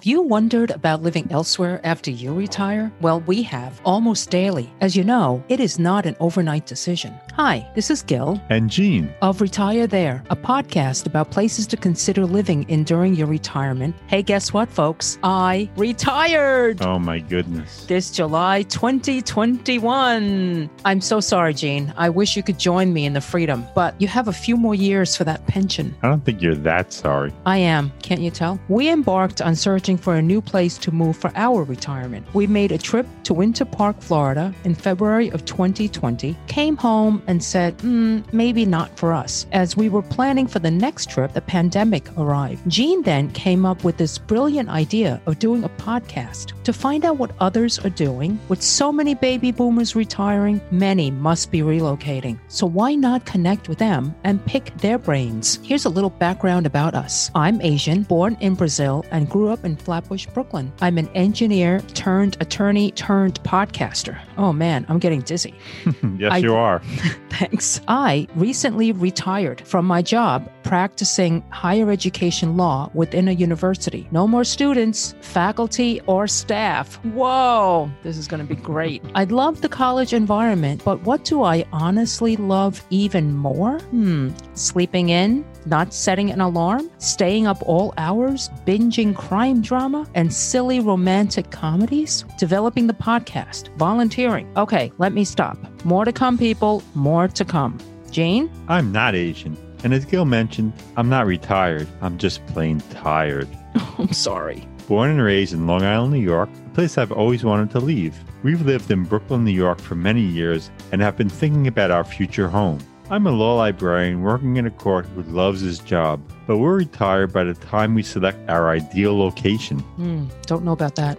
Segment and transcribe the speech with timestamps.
[0.00, 2.90] Have you wondered about living elsewhere after you retire?
[3.02, 4.72] Well, we have almost daily.
[4.80, 7.14] As you know, it is not an overnight decision.
[7.34, 8.40] Hi, this is Gil.
[8.48, 9.12] And Gene.
[9.20, 13.94] Of Retire There, a podcast about places to consider living in during your retirement.
[14.06, 15.18] Hey, guess what, folks?
[15.22, 16.80] I retired.
[16.80, 17.84] Oh, my goodness.
[17.84, 20.70] This July 2021.
[20.86, 21.92] I'm so sorry, Gene.
[21.98, 24.74] I wish you could join me in the freedom, but you have a few more
[24.74, 25.94] years for that pension.
[26.02, 27.34] I don't think you're that sorry.
[27.44, 27.92] I am.
[28.02, 28.58] Can't you tell?
[28.68, 32.24] We embarked on searching searching for a new place to move for our retirement.
[32.32, 37.42] We made a trip to Winter Park, Florida in February of 2020, came home and
[37.42, 39.46] said, mm, maybe not for us.
[39.52, 42.62] As we were planning for the next trip, the pandemic arrived.
[42.68, 47.18] Gene then came up with this brilliant idea of doing a podcast to find out
[47.18, 48.38] what others are doing.
[48.48, 52.38] With so many baby boomers retiring, many must be relocating.
[52.48, 55.58] So why not connect with them and pick their brains?
[55.64, 57.30] Here's a little background about us.
[57.34, 60.72] I'm Asian, born in Brazil, and grew up in Flatbush, Brooklyn.
[60.80, 64.20] I'm an engineer turned attorney turned podcaster.
[64.36, 65.54] Oh man, I'm getting dizzy.
[66.16, 66.80] yes, I, you are.
[67.30, 67.80] thanks.
[67.88, 74.06] I recently retired from my job practicing higher education law within a university.
[74.10, 76.96] No more students, faculty, or staff.
[77.04, 79.02] Whoa, this is going to be great.
[79.14, 83.78] I love the college environment, but what do I honestly love even more?
[83.78, 90.34] Hmm, sleeping in, not setting an alarm, staying up all hours, binging crime drama and
[90.34, 94.50] silly romantic comedies, developing the podcast, volunteering.
[94.56, 95.56] Okay, let me stop.
[95.84, 96.82] More to come, people.
[96.96, 97.78] More to come.
[98.10, 98.50] Gene?
[98.66, 99.56] I'm not Asian.
[99.84, 101.86] And as Gil mentioned, I'm not retired.
[102.00, 103.46] I'm just plain tired.
[103.96, 104.66] I'm sorry.
[104.88, 108.18] Born and raised in Long Island, New York, a place I've always wanted to leave.
[108.42, 112.02] We've lived in Brooklyn, New York for many years and have been thinking about our
[112.02, 112.80] future home.
[113.12, 117.32] I'm a law librarian working in a court who loves his job, but we're retired
[117.32, 119.82] by the time we select our ideal location.
[119.98, 121.18] Mm, don't know about that.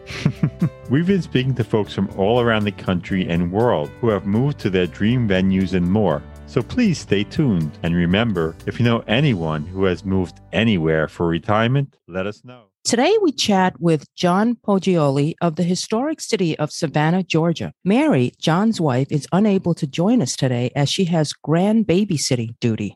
[0.90, 4.58] We've been speaking to folks from all around the country and world who have moved
[4.60, 6.24] to their dream venues and more.
[6.46, 7.78] So please stay tuned.
[7.84, 12.71] And remember, if you know anyone who has moved anywhere for retirement, let us know.
[12.84, 17.74] Today, we chat with John Poggioli of the historic city of Savannah, Georgia.
[17.86, 22.96] Mary, John's wife, is unable to join us today as she has grand babysitting duty.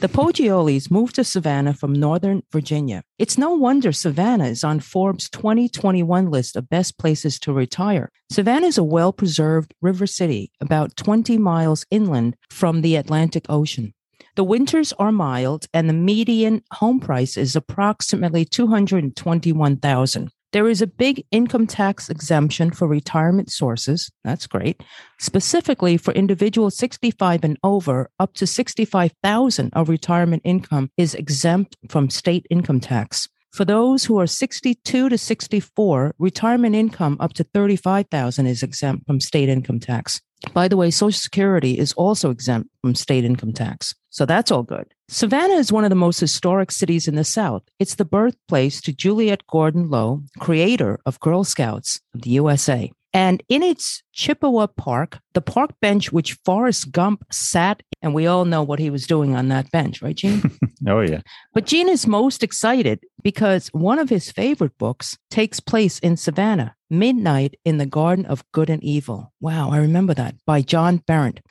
[0.00, 3.02] The Poggiolis moved to Savannah from Northern Virginia.
[3.18, 8.10] It's no wonder Savannah is on Forbes 2021 list of best places to retire.
[8.30, 13.93] Savannah is a well preserved river city about 20 miles inland from the Atlantic Ocean.
[14.36, 20.30] The winters are mild and the median home price is approximately 221,000.
[20.50, 24.10] There is a big income tax exemption for retirement sources.
[24.24, 24.82] That's great.
[25.20, 32.10] Specifically for individuals 65 and over, up to 65,000 of retirement income is exempt from
[32.10, 33.28] state income tax.
[33.52, 39.20] For those who are 62 to 64, retirement income up to 35,000 is exempt from
[39.20, 40.20] state income tax.
[40.52, 43.94] By the way, Social Security is also exempt from state income tax.
[44.14, 44.94] So that's all good.
[45.08, 47.64] Savannah is one of the most historic cities in the South.
[47.80, 52.92] It's the birthplace to Juliette Gordon Low, creator of Girl Scouts of the USA.
[53.12, 58.44] And in its Chippewa Park, the park bench which Forrest Gump sat, and we all
[58.44, 60.42] know what he was doing on that bench, right, Gene?
[60.88, 61.22] oh, yeah.
[61.52, 66.76] But Gene is most excited because one of his favorite books takes place in Savannah,
[66.88, 69.32] Midnight in the Garden of Good and Evil.
[69.40, 71.02] Wow, I remember that by John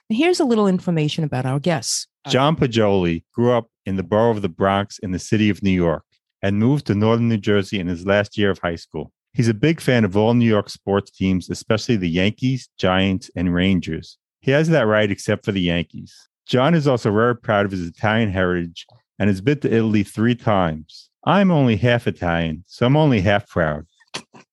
[0.10, 2.08] Here's a little information about our guests.
[2.26, 5.64] Uh, John Poggioli grew up in the borough of the Bronx in the city of
[5.64, 6.04] New York
[6.42, 9.12] and moved to northern New Jersey in his last year of high school.
[9.34, 13.54] He's a big fan of all New York sports teams, especially the Yankees, Giants, and
[13.54, 14.18] Rangers.
[14.42, 16.14] He has that right except for the Yankees.
[16.46, 18.86] John is also very proud of his Italian heritage
[19.18, 21.10] and has been to Italy three times.
[21.26, 23.86] I'm only half Italian, so I'm only half proud.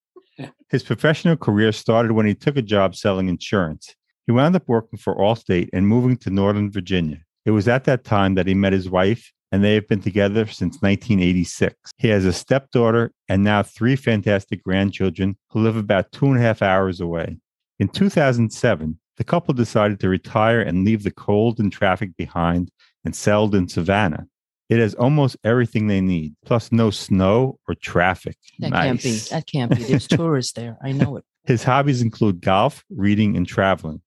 [0.70, 3.96] His professional career started when he took a job selling insurance.
[4.30, 7.18] He wound up working for Allstate and moving to Northern Virginia.
[7.44, 10.46] It was at that time that he met his wife and they have been together
[10.46, 11.74] since 1986.
[11.98, 16.42] He has a stepdaughter and now three fantastic grandchildren who live about two and a
[16.42, 17.38] half hours away.
[17.80, 22.70] In 2007, the couple decided to retire and leave the cold and traffic behind
[23.04, 24.28] and settled in Savannah.
[24.68, 28.36] It has almost everything they need, plus no snow or traffic.
[28.60, 28.84] That nice.
[28.84, 29.18] can't be.
[29.30, 29.82] That can't be.
[29.82, 30.78] There's tourists there.
[30.84, 31.24] I know it.
[31.46, 34.00] His hobbies include golf, reading, and traveling.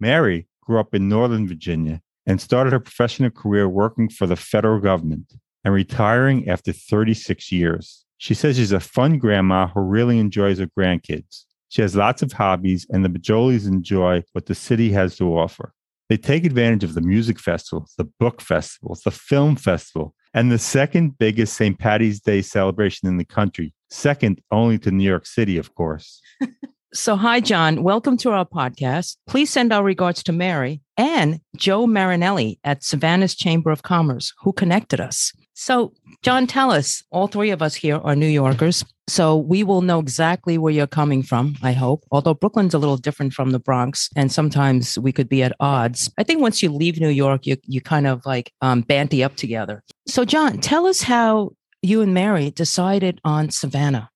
[0.00, 4.80] Mary grew up in Northern Virginia and started her professional career working for the federal
[4.80, 5.32] government
[5.64, 8.04] and retiring after 36 years.
[8.18, 11.44] She says she's a fun grandma who really enjoys her grandkids.
[11.68, 15.72] She has lots of hobbies, and the Poggiolis enjoy what the city has to offer.
[16.08, 20.58] They take advantage of the music festival, the book festival, the film festival, and the
[20.58, 21.78] second biggest St.
[21.78, 26.20] Patty's Day celebration in the country, second only to New York City, of course.
[26.94, 27.82] So, hi, John.
[27.82, 29.16] Welcome to our podcast.
[29.26, 34.52] Please send our regards to Mary and Joe Marinelli at Savannah's Chamber of Commerce, who
[34.52, 35.32] connected us.
[35.54, 35.92] So,
[36.22, 38.84] John, tell us, all three of us here are New Yorkers.
[39.08, 42.04] So, we will know exactly where you're coming from, I hope.
[42.12, 46.08] Although Brooklyn's a little different from the Bronx, and sometimes we could be at odds.
[46.18, 49.34] I think once you leave New York, you, you kind of like um, banty up
[49.34, 49.82] together.
[50.06, 51.50] So, John, tell us how
[51.82, 54.10] you and Mary decided on Savannah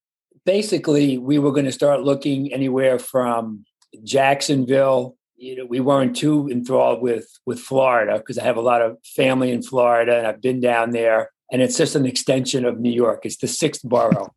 [0.51, 3.65] basically we were going to start looking anywhere from
[4.03, 5.17] Jacksonville.
[5.37, 8.99] You know, we weren't too enthralled with with Florida because I have a lot of
[9.05, 11.31] family in Florida and I've been down there.
[11.53, 13.21] And it's just an extension of New York.
[13.23, 14.35] It's the sixth borough.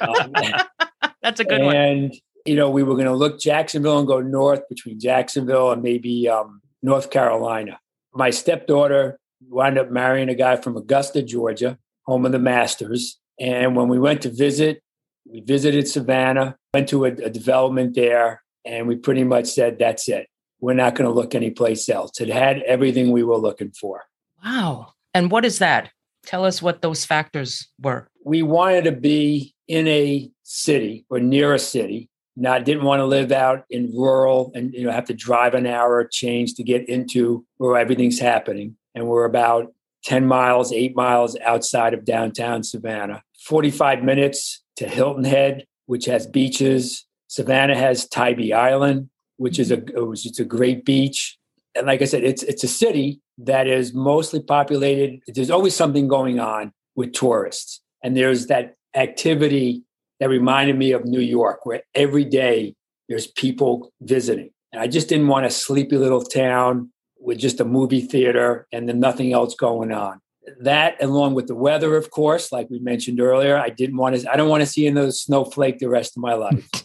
[0.00, 0.32] um,
[1.22, 1.76] That's a good and, one.
[1.76, 2.14] And
[2.46, 6.28] you know, we were going to look Jacksonville and go north between Jacksonville and maybe
[6.28, 7.80] um, North Carolina.
[8.14, 9.18] My stepdaughter
[9.48, 13.18] wound up marrying a guy from Augusta, Georgia, home of the Masters.
[13.40, 14.82] And when we went to visit,
[15.30, 20.08] we visited Savannah, went to a, a development there, and we pretty much said, that's
[20.08, 20.28] it.
[20.60, 22.20] We're not going to look anyplace else.
[22.20, 24.04] It had everything we were looking for.
[24.44, 24.94] Wow.
[25.14, 25.90] And what is that?
[26.24, 28.08] Tell us what those factors were.
[28.24, 32.08] We wanted to be in a city or near a city.
[32.36, 35.66] Not didn't want to live out in rural and you know have to drive an
[35.66, 38.76] hour change to get into where everything's happening.
[38.94, 39.72] And we're about
[40.04, 43.24] 10 miles, eight miles outside of downtown Savannah.
[43.40, 47.04] 45 minutes to Hilton Head, which has beaches.
[47.26, 49.96] Savannah has Tybee Island, which is mm-hmm.
[49.96, 51.36] a which is a great beach.
[51.74, 55.20] And like I said, it's it's a city that is mostly populated.
[55.26, 59.82] There's always something going on with tourists, and there's that activity
[60.20, 62.74] that reminded me of New York, where every day
[63.08, 64.50] there's people visiting.
[64.72, 66.90] And I just didn't want a sleepy little town
[67.20, 70.20] with just a movie theater and then nothing else going on
[70.60, 74.32] that along with the weather of course like we mentioned earlier i didn't want to
[74.32, 76.68] i don't want to see another snowflake the rest of my life.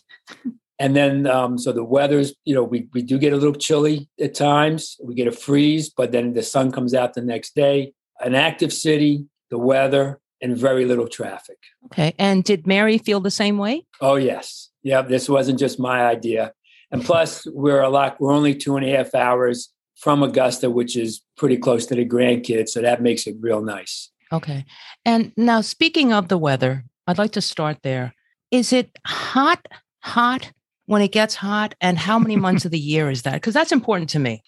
[0.80, 4.10] And then um, so the weather's you know we, we do get a little chilly
[4.20, 4.98] at times.
[5.02, 7.94] We get a freeze but then the sun comes out the next day.
[8.20, 11.58] An active city the weather and very little traffic.
[11.86, 13.86] Okay and did mary feel the same way?
[14.02, 14.70] Oh yes.
[14.82, 16.54] Yeah this wasn't just my idea.
[16.92, 20.96] And plus we're a lot we're only two and a half hours from Augusta, which
[20.98, 22.70] is pretty close to the grandkids.
[22.70, 24.10] So that makes it real nice.
[24.32, 24.66] Okay.
[25.06, 28.14] And now, speaking of the weather, I'd like to start there.
[28.52, 29.68] Is it hot,
[30.02, 30.52] hot
[30.86, 31.76] when it gets hot?
[31.82, 33.36] And how many months of the year is that?
[33.36, 34.42] Because that's important to me.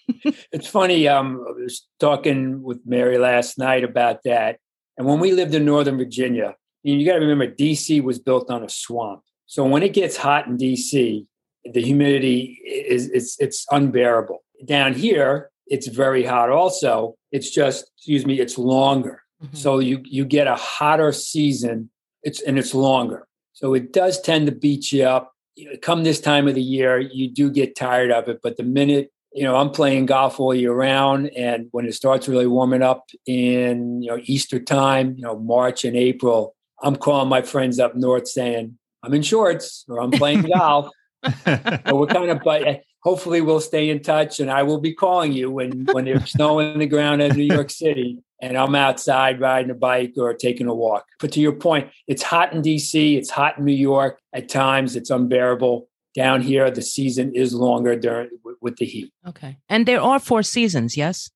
[0.51, 1.07] it's funny.
[1.07, 4.57] Um, I was talking with Mary last night about that.
[4.98, 8.63] And when we lived in Northern Virginia, you got to remember DC was built on
[8.63, 9.21] a swamp.
[9.48, 11.25] So when it gets hot in DC,
[11.65, 14.44] the humidity is it's it's unbearable.
[14.63, 17.15] Down here, it's very hot also.
[17.31, 19.23] It's just, excuse me, it's longer.
[19.43, 19.55] Mm-hmm.
[19.55, 21.89] So you you get a hotter season.
[22.23, 23.27] It's and it's longer.
[23.53, 25.33] So it does tend to beat you up.
[25.81, 28.39] Come this time of the year, you do get tired of it.
[28.41, 32.29] But the minute you know, I'm playing golf all year round, and when it starts
[32.29, 37.27] really warming up in you know Easter time, you know March and April, I'm calling
[37.27, 40.89] my friends up north saying I'm in shorts or I'm playing golf.
[41.25, 45.31] so we're kind of, but hopefully we'll stay in touch and I will be calling
[45.31, 49.39] you when, when there's snow in the ground in New York City and I'm outside
[49.39, 51.05] riding a bike or taking a walk.
[51.19, 54.19] But to your point, it's hot in DC, it's hot in New York.
[54.33, 55.87] At times it's unbearable.
[56.15, 58.29] Down here, the season is longer during
[58.62, 59.12] with the heat.
[59.27, 59.57] Okay.
[59.69, 61.29] And there are four seasons, yes?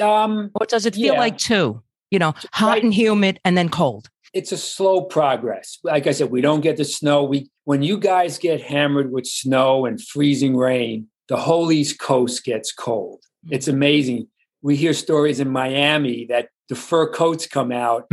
[0.00, 1.20] Um, or does it feel yeah.
[1.20, 1.82] like two?
[2.10, 2.82] You know, hot right.
[2.82, 5.78] and humid and then cold it's a slow progress.
[5.82, 7.24] Like I said, we don't get the snow.
[7.24, 12.44] We when you guys get hammered with snow and freezing rain, the whole East Coast
[12.44, 13.20] gets cold.
[13.44, 13.54] Mm-hmm.
[13.54, 14.28] It's amazing.
[14.62, 18.06] We hear stories in Miami that the fur coats come out,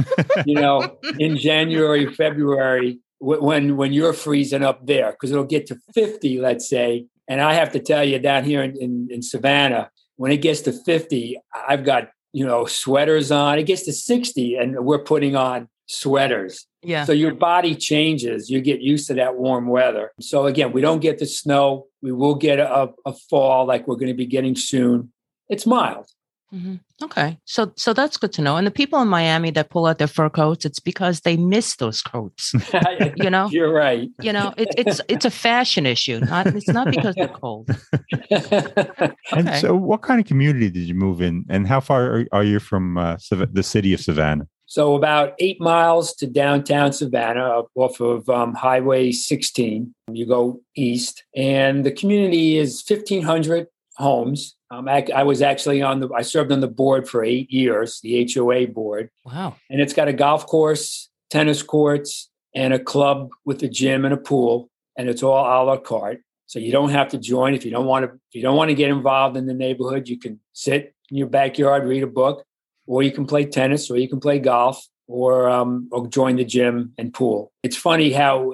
[0.46, 5.78] you know, in January, February when when you're freezing up there because it'll get to
[5.94, 7.06] 50, let's say.
[7.28, 10.62] And I have to tell you, down here in, in, in Savannah, when it gets
[10.62, 13.60] to 50, I've got you know sweaters on.
[13.60, 16.68] It gets to 60, and we're putting on sweaters.
[16.84, 17.06] Yeah.
[17.06, 18.50] So your body changes.
[18.50, 20.12] You get used to that warm weather.
[20.22, 21.88] So again, we don't get the snow.
[22.02, 25.12] We will get a, a fall like we're going to be getting soon.
[25.50, 26.08] It's mild.
[26.54, 26.76] Mm-hmm.
[27.04, 28.56] Okay, so so that's good to know.
[28.56, 31.76] And the people in Miami that pull out their fur coats, it's because they miss
[31.76, 32.54] those coats.
[33.18, 34.10] you know, you're right.
[34.22, 36.22] You know, it, it's it's a fashion issue.
[36.22, 37.70] Not it's not because they're cold.
[38.32, 39.12] okay.
[39.34, 42.44] And so, what kind of community did you move in, and how far are, are
[42.46, 44.48] you from uh, the city of Savannah?
[44.68, 49.96] So about eight miles to downtown Savannah, off of um, Highway 16.
[50.12, 54.58] You go east, and the community is 1,500 homes.
[54.70, 56.10] Um, I, I, was actually on the.
[56.14, 59.10] I served on the board for eight years, the HOA board.
[59.24, 59.56] Wow!
[59.70, 64.14] And it's got a golf course, tennis courts, and a club with a gym and
[64.14, 66.22] a pool, and it's all a la carte.
[66.48, 68.12] So you don't have to join if you don't want to.
[68.12, 71.28] If you don't want to get involved in the neighborhood, you can sit in your
[71.28, 72.44] backyard, read a book,
[72.88, 76.46] or you can play tennis, or you can play golf, or um, or join the
[76.46, 77.52] gym and pool.
[77.62, 78.54] It's funny how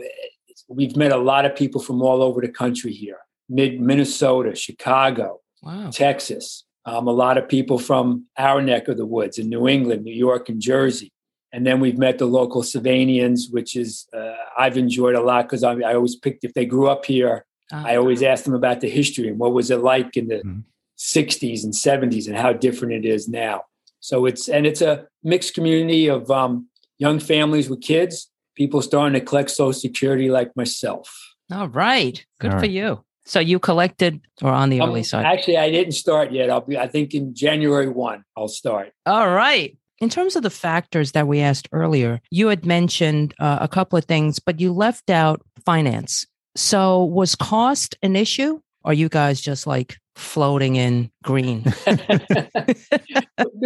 [0.67, 5.39] we've met a lot of people from all over the country here: mid Minnesota, Chicago,
[5.61, 5.89] Wow.
[5.91, 6.65] Texas.
[6.85, 10.13] Um, a lot of people from our neck of the woods in New England, New
[10.13, 11.13] York, and Jersey.
[11.53, 15.63] And then we've met the local Savannahians, which is uh, I've enjoyed a lot because
[15.63, 17.45] I, I always picked if they grew up here.
[17.71, 17.83] Ah.
[17.85, 20.63] I always asked them about the history and what was it like in the Mhm.
[20.97, 23.61] 60s and 70s and how different it is now.
[24.03, 26.67] So it's and it's a mixed community of um,
[26.98, 31.07] young families with kids, people starting to collect Social Security like myself.
[31.50, 32.24] All right.
[32.41, 32.69] Good All for right.
[32.69, 33.03] you.
[33.25, 35.25] So you collected or on the Um, early side?
[35.25, 36.50] Actually, I didn't start yet.
[36.50, 36.77] I'll be.
[36.77, 38.91] I think in January one, I'll start.
[39.05, 39.77] All right.
[40.00, 43.98] In terms of the factors that we asked earlier, you had mentioned uh, a couple
[43.98, 46.27] of things, but you left out finance.
[46.57, 48.60] So was cost an issue?
[48.85, 51.63] Are you guys just like floating in green?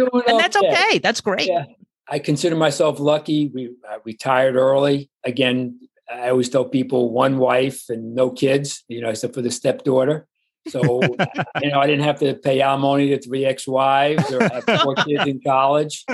[0.00, 0.98] And that's okay.
[0.98, 1.48] That's great.
[1.48, 1.64] Yeah.
[2.08, 3.50] I consider myself lucky.
[3.52, 5.10] We I retired early.
[5.24, 5.78] Again,
[6.10, 8.84] I always tell people one wife and no kids.
[8.88, 10.26] You know, except for the stepdaughter.
[10.68, 11.00] So
[11.62, 15.26] you know, I didn't have to pay alimony to three ex-wives or have four kids
[15.26, 16.04] in college.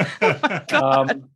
[0.72, 1.30] Um,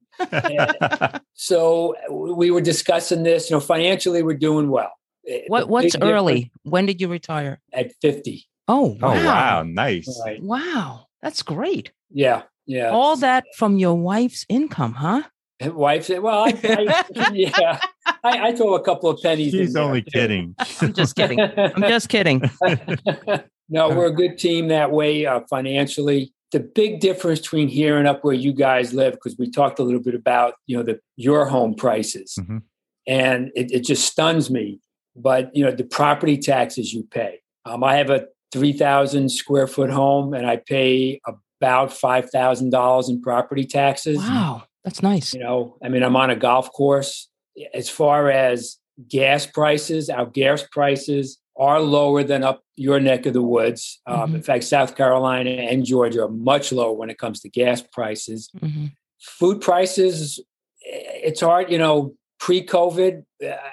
[1.35, 3.51] so we were discussing this.
[3.51, 4.93] You know, financially, we're doing well.
[5.29, 6.51] The What what's early?
[6.63, 7.61] When did you retire?
[7.73, 8.47] At fifty.
[8.67, 9.25] Oh, oh wow.
[9.25, 10.21] wow, nice.
[10.25, 10.43] Right.
[10.43, 11.07] Wow.
[11.23, 11.93] That's great.
[12.11, 12.43] Yeah.
[12.67, 12.91] Yeah.
[12.91, 15.23] All that from your wife's income, huh?
[15.61, 17.81] Wife said, "Well, I, I yeah,
[18.23, 20.11] I, I throw a couple of pennies." in She's there, only too.
[20.13, 20.55] kidding.
[20.81, 21.41] I'm just kidding.
[21.41, 22.43] I'm just kidding.
[23.69, 26.33] no, we're a good team that way uh, financially.
[26.53, 29.83] The big difference between here and up where you guys live, because we talked a
[29.83, 32.63] little bit about you know the your home prices, Mhm.
[33.09, 34.81] and it, it just stuns me.
[35.21, 37.41] But you know the property taxes you pay.
[37.65, 41.21] Um, I have a three thousand square foot home, and I pay
[41.61, 44.19] about five thousand dollars in property taxes.
[44.19, 44.63] Wow.
[44.85, 45.35] That's nice.
[45.35, 47.29] You know, I mean, I'm on a golf course.
[47.75, 53.33] As far as gas prices, our gas prices are lower than up your neck of
[53.33, 54.01] the woods.
[54.07, 54.35] Um, Mhm.
[54.37, 58.49] In fact, South Carolina and Georgia are much lower when it comes to gas prices.
[58.63, 58.93] Mhm.
[59.21, 60.41] Food prices,
[60.81, 63.25] it's hard, you know, pre COVID,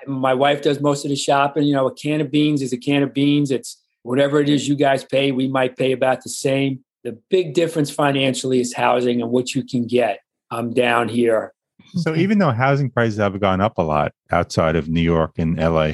[0.08, 1.64] my wife does most of the shopping.
[1.64, 3.52] You know, a can of beans is a can of beans.
[3.52, 6.84] It's whatever it is you guys pay, we might pay about the same.
[7.04, 10.20] The big difference financially is housing and what you can get
[10.52, 11.54] um, down here.
[11.98, 15.58] So even though housing prices have gone up a lot outside of New York and
[15.58, 15.94] LA,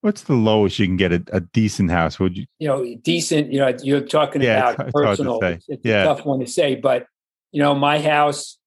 [0.00, 2.18] what's the lowest you can get a, a decent house?
[2.18, 2.46] Would you?
[2.58, 5.40] you know, decent, you know, you're talking Yeah, about it's- it's hard to personal.
[5.42, 6.02] It's, it's Yeah.
[6.02, 7.06] a tough one to say, but
[7.52, 8.58] you know, my house,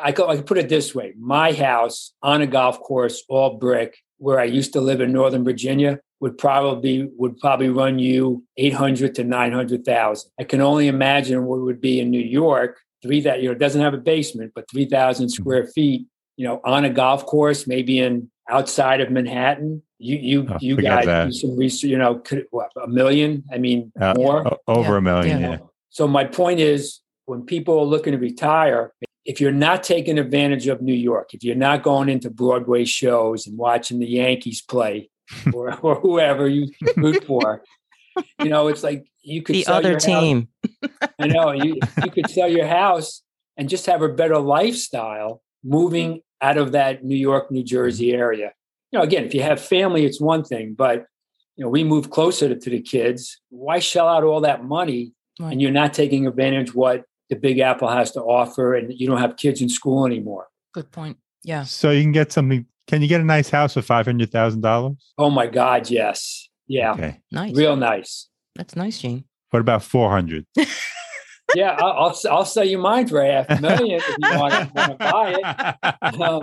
[0.00, 3.56] I could, I could put it this way: my house on a golf course, all
[3.58, 8.44] brick, where I used to live in Northern Virginia, would probably would probably run you
[8.56, 10.30] eight hundred to nine hundred thousand.
[10.38, 12.78] I can only imagine what it would be in New York.
[13.02, 15.42] Three that you know doesn't have a basement, but three thousand Mm-hmm.
[15.42, 16.06] square feet.
[16.36, 19.82] You know, on a golf course, maybe in outside of Manhattan.
[19.98, 21.24] You you Oh, you forget guys that.
[21.26, 21.90] do some research.
[21.90, 23.44] You know, could, what, a million?
[23.52, 24.48] I mean, Uh, more.
[24.48, 24.98] o- over Yeah.
[24.98, 25.50] a million, Yeah.
[25.50, 25.58] yeah.
[25.90, 28.92] So my point is, when people are looking to retire,
[29.24, 33.46] if you're not taking advantage of New York, if you're not going into Broadway shows
[33.46, 35.10] and watching the Yankees play,
[35.54, 37.62] or, or whoever you root for,
[38.40, 40.48] you know, it's like you could The sell other your house- team.
[41.18, 43.22] I know you you could sell your house
[43.56, 48.52] and just have a better lifestyle moving out of that New York, New Jersey area.
[48.90, 51.06] You know, again, if you have family, it's one thing, but
[51.56, 53.40] you know, we move closer to, to the kids.
[53.50, 55.52] Why shell out all that money Right.
[55.52, 59.16] and you're not taking advantage what the Big Apple has to offer, and you don't
[59.18, 60.48] have kids in school anymore?
[60.74, 61.16] Good point.
[61.42, 61.64] Yeah.
[61.64, 62.66] So you can get something.
[62.86, 64.96] Can you get a nice house for five hundred thousand dollars?
[65.16, 67.20] Oh my God, yes, yeah, Okay.
[67.30, 67.56] Nice.
[67.56, 68.28] real nice.
[68.54, 69.24] That's nice, Gene.
[69.50, 70.46] What about four hundred?
[71.54, 74.70] Yeah, I'll, I'll I'll sell you mine for half a million if you want to,
[74.74, 75.36] want to buy
[76.12, 76.20] it.
[76.20, 76.42] Um,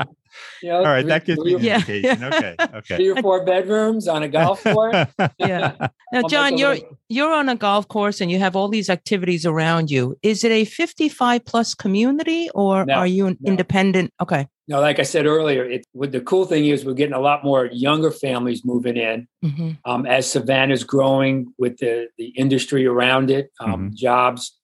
[0.62, 1.76] you know, All right, three- that gives three me or an Yeah.
[1.80, 2.24] indication.
[2.34, 2.56] Okay.
[2.76, 2.96] Okay.
[2.98, 5.08] three or four bedrooms on a golf course.
[5.40, 5.88] Yeah.
[6.12, 9.46] Now, John, you're little- you're on a golf course and you have all these activities
[9.46, 10.18] around you.
[10.24, 13.52] Is it a 55 plus community or No, are you an no.
[13.52, 14.12] independent?
[14.22, 14.48] Okay.
[14.68, 17.44] No, like I said earlier, it, what the cool thing is we're getting a lot
[17.44, 23.30] more younger families moving in hmm um, as Savannah's growing with the the industry around
[23.32, 24.56] it, um, jobs.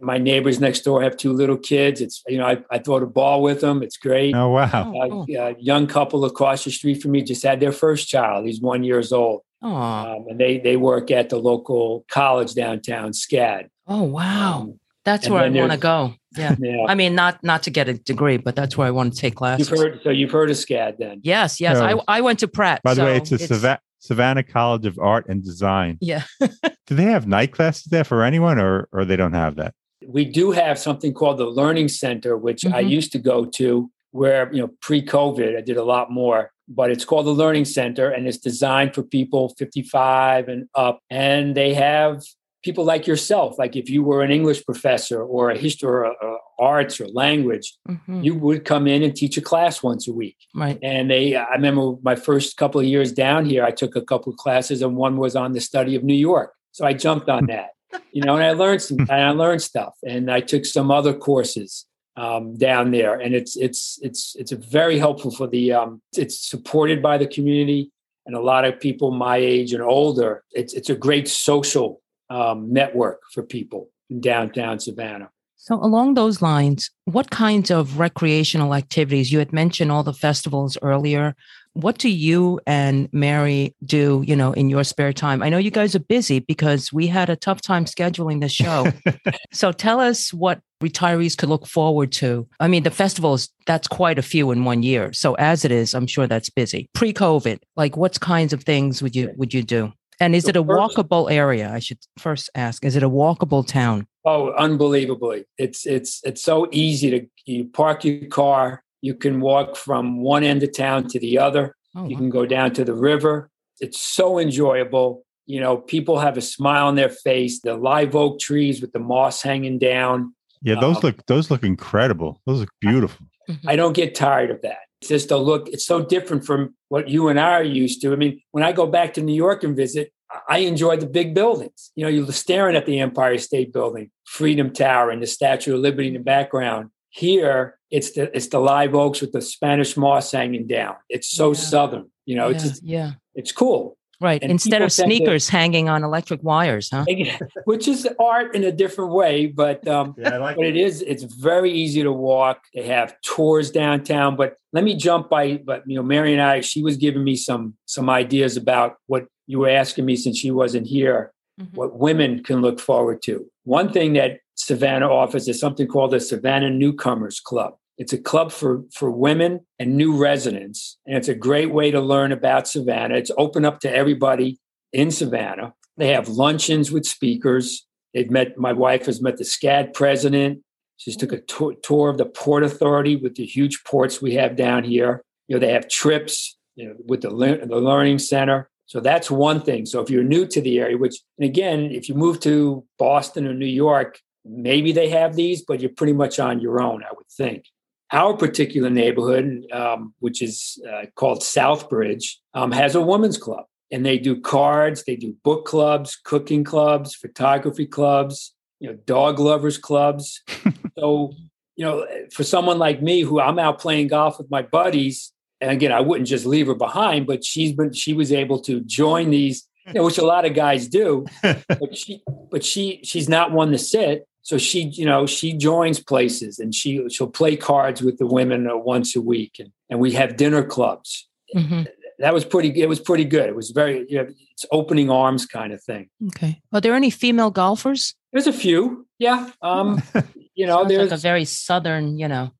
[0.00, 2.00] My neighbors next door have two little kids.
[2.00, 3.82] It's you know I, I throw the ball with them.
[3.82, 4.34] It's great.
[4.34, 4.92] Oh wow.
[4.94, 5.26] Oh, A cool.
[5.38, 8.46] a young couple across the street from me just had their first child.
[8.46, 13.12] He's one years old, Oh, um, and they they work at the local college downtown,
[13.12, 13.68] SCAD.
[13.88, 14.60] oh, wow.
[14.62, 16.14] Um, That's And where I want to go.
[16.36, 16.54] Yeah.
[16.60, 16.84] Yeah.
[16.86, 19.36] I mean, not not to get a degree, but that's where I want to take
[19.36, 19.70] classes.
[19.70, 21.20] You've heard so you've heard of SCAD then.
[21.22, 21.78] yes, yes.
[21.78, 22.02] No.
[22.08, 22.82] I I went to Pratt.
[22.82, 25.98] By the way, so it's a Sava- Savannah College of Art and Design.
[26.00, 26.22] Yeah.
[26.86, 29.74] Do they have night classes there for anyone, or or they don't have that?
[30.06, 32.90] We do have something called the Learning Center, which I Mhm.
[32.90, 37.04] used to go to where, you know, pre-COVID, I did a lot more, but it's
[37.04, 41.00] called the Learning Center and it's designed for people 55 and up.
[41.10, 42.22] And they have
[42.62, 46.35] people like yourself, like if you were an English professor or a history or uh,
[46.58, 48.24] arts or language, Mhm.
[48.24, 50.36] you would come in and teach a class once a week.
[50.54, 50.78] right.
[50.82, 54.32] And they, I remember my first couple of years down here, I took a couple
[54.32, 56.52] of classes, and one was on the study of New York.
[56.72, 57.70] So I jumped on that,
[58.12, 61.14] you know, and I learned some, and I learned stuff, and I took some other
[61.14, 61.86] courses
[62.18, 65.72] um, down there, and it's it's it's it's very helpful for the.
[65.72, 67.90] Um, it's supported by the community,
[68.24, 70.42] and a lot of people my age and older.
[70.52, 75.28] It's it's a great social um, network for people in downtown Savannah.
[75.66, 79.32] So along those lines, what kinds of recreational activities?
[79.32, 81.34] You had mentioned all the festivals earlier.
[81.72, 85.42] What do you and Mary do, you know, in your spare time?
[85.42, 88.86] I know you guys are busy because we had a tough time scheduling the show.
[89.52, 92.46] so tell us what retirees could look forward to.
[92.60, 95.12] I mean, the festivals, that's quite a few in one year.
[95.12, 96.88] So as it is, I'm sure that's busy.
[96.94, 99.92] Pre-COVID, like what kinds of things would you would you do?
[100.20, 101.70] And is So it a first- walkable area?
[101.72, 102.84] I should first ask.
[102.84, 104.06] Is it a walkable town?
[104.24, 105.44] Oh, unbelievably!
[105.58, 108.82] It's it's it's so easy to you park your car.
[109.02, 111.76] You can walk from one end of town to the other.
[111.94, 112.18] Oh, You wow.
[112.18, 113.50] can go down to the river.
[113.80, 115.24] It's so enjoyable.
[115.46, 117.60] You know, people have a smile on their face.
[117.60, 120.34] The live oak trees with the moss hanging down.
[120.62, 122.40] Yeah, those Um, look those look incredible.
[122.46, 123.26] Those look beautiful.
[123.48, 123.58] Mhm.
[123.66, 124.78] I don't get tired of that.
[125.10, 125.68] It's just a look.
[125.68, 128.12] It's so different from what you and I are used to.
[128.12, 130.12] I mean, when I go back to New York and visit,
[130.48, 131.92] I enjoy the big buildings.
[131.94, 135.80] You know, you're staring at the Empire State Building, Freedom Tower, and the Statue of
[135.80, 136.90] Liberty in the background.
[137.10, 140.96] Here, it's the it's the live oaks with the Spanish moss hanging down.
[141.08, 141.54] It's so Yeah.
[141.54, 142.10] southern.
[142.24, 143.10] You know, it's yeah, just, yeah.
[143.36, 143.96] it's cool.
[144.20, 144.42] Right.
[144.42, 147.04] And Instead of tend to- sneakers hanging on electric wires, huh?
[147.66, 151.22] Which is art in a different way, but um, Yeah, like but it is it's
[151.24, 155.96] very easy to walk they have tours downtown but let me jump by but you
[155.96, 159.68] know mary and i she was giving me some some ideas about what you were
[159.68, 161.74] asking me since she wasn't here Mhm.
[161.74, 166.20] what women can look forward to one thing that savannah offers is something called the
[166.20, 171.34] savannah newcomers club it's a club for for women and new residents and it's a
[171.34, 174.58] great way to learn about savannah it's open up to everybody
[174.92, 179.92] in savannah they have luncheons with speakers They've met, my wife has met the SCAD
[179.92, 180.62] president.
[180.96, 184.56] She's took a tour, tour of the Port Authority with the huge ports we have
[184.56, 185.22] down here.
[185.48, 188.70] You know, they have trips you know, with the, lear- the Learning Center.
[188.86, 189.84] So that's one thing.
[189.84, 193.46] So if you're new to the area, which, and again, if you move to Boston
[193.46, 197.12] or New York, maybe they have these, but you're pretty much on your own, I
[197.14, 197.66] would think.
[198.12, 204.04] Our particular neighborhood, um, which is uh, called Southbridge, um, has a women's club and
[204.04, 209.78] they do cards, they do book clubs, cooking clubs, photography clubs, you know, dog lovers
[209.78, 210.42] clubs.
[210.98, 211.32] so,
[211.76, 215.70] you know, for someone like me who I'm out playing golf with my buddies, and
[215.70, 219.30] again, I wouldn't just leave her behind, but she's been she was able to join
[219.30, 221.24] these, you know, which a lot of guys do.
[221.42, 224.28] but she but she she's not one to sit.
[224.46, 228.68] So she, you know, she joins places and she she'll play cards with the women
[228.70, 231.86] uh, once a week, and, and we have dinner clubs Mhm.
[232.20, 235.46] that was pretty it was pretty good it was very you know, it's opening arms
[235.46, 236.60] kind of thing Okay.
[236.72, 238.14] Are there any female golfers?
[238.32, 240.00] there's a few yeah um
[240.58, 242.50] you know Sounds there's like a very southern, you know,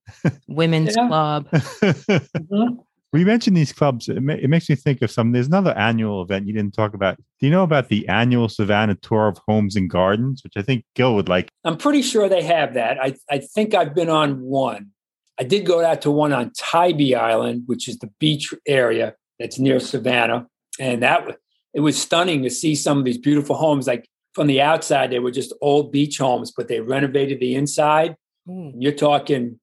[0.49, 1.07] women's Yeah.
[1.09, 1.49] club.
[1.51, 2.79] Mhm.
[3.17, 4.09] We mentioned these clubs.
[4.11, 5.33] It, ma- it makes me think of some.
[5.33, 7.17] There's another annual event you didn't talk about.
[7.17, 10.85] Do you know about the annual Savannah Tour of Homes and Gardens, which I think
[10.95, 11.49] Gil would like?
[11.65, 14.91] i'm pretty sure they have that i i think i've been on one
[15.39, 19.59] i did go out to one on tybee island which is the beach area that's
[19.59, 20.47] near savannah
[20.79, 21.39] and that
[21.75, 25.19] it was stunning to see some of these beautiful homes like from the outside they
[25.19, 28.15] were just old beach homes but they renovated the inside
[28.49, 29.59] Ooh, you're talking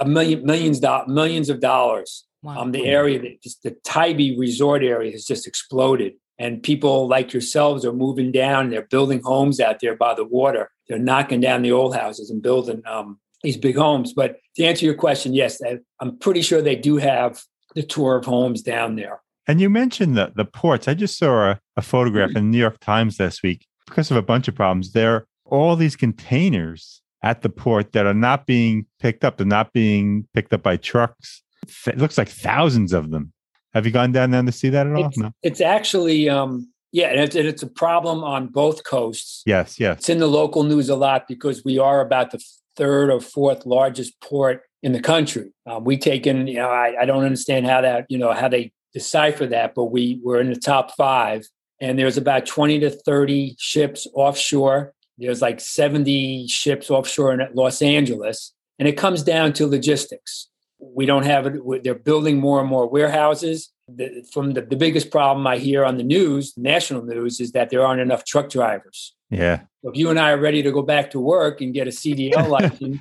[0.00, 2.58] a million millions do- millions of dollars wow.
[2.58, 6.14] um, the area that just the Tybee resort area has just exploded.
[6.38, 8.70] And people like yourselves are moving down.
[8.70, 10.70] They're building homes out there by the water.
[10.88, 14.12] They're knocking down the old houses and building um, these big homes.
[14.12, 17.42] But to answer your question, yes, I- I'm pretty sure they do have
[17.74, 19.20] the tour of homes down there.
[19.46, 20.86] And you mentioned the the ports.
[20.86, 24.16] I just saw a, a photograph in the New York Times last week because of
[24.16, 24.92] a bunch of problems.
[24.92, 29.36] There are all these containers at the port that are not being picked up.
[29.36, 31.42] They're not being picked up by trucks.
[31.86, 33.32] It looks like thousands of them.
[33.74, 35.06] Have you gone down there to see that at all?
[35.06, 39.42] It's, it's actually um, Yeah, and it's, and it's a problem on both coasts.
[39.46, 39.98] Yes, yes.
[39.98, 42.42] It's in the local news a lot because we are about the
[42.76, 45.52] third or fourth largest port in the country.
[45.66, 48.48] Um, we take in, you know, I, I don't understand how that, you know, how
[48.48, 51.46] they decipher that, but we were in the top five,
[51.80, 54.92] and there's about 20 to 30 ships offshore.
[55.18, 60.48] There's like 70 ships offshore in Los Angeles, and it comes down to logistics.
[60.82, 61.84] We don't have it.
[61.84, 63.70] They're building more and more warehouses.
[63.88, 67.70] The, from the, the biggest problem I hear on the news, national news, is that
[67.70, 69.14] there aren't enough truck drivers.
[69.30, 69.60] Yeah.
[69.82, 71.90] So if you and I are ready to go back to work and get a
[71.90, 72.98] CDL license,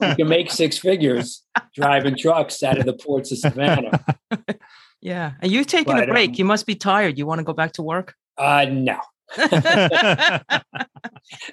[0.00, 1.42] you can make six figures
[1.74, 4.04] driving trucks out of the ports of Savannah.
[5.02, 5.32] Yeah.
[5.40, 6.28] And you've taken But, a break.
[6.30, 7.18] um, you must be tired.
[7.18, 8.14] You want to go back to work?
[8.38, 8.98] Uh, no.
[9.36, 10.40] yeah.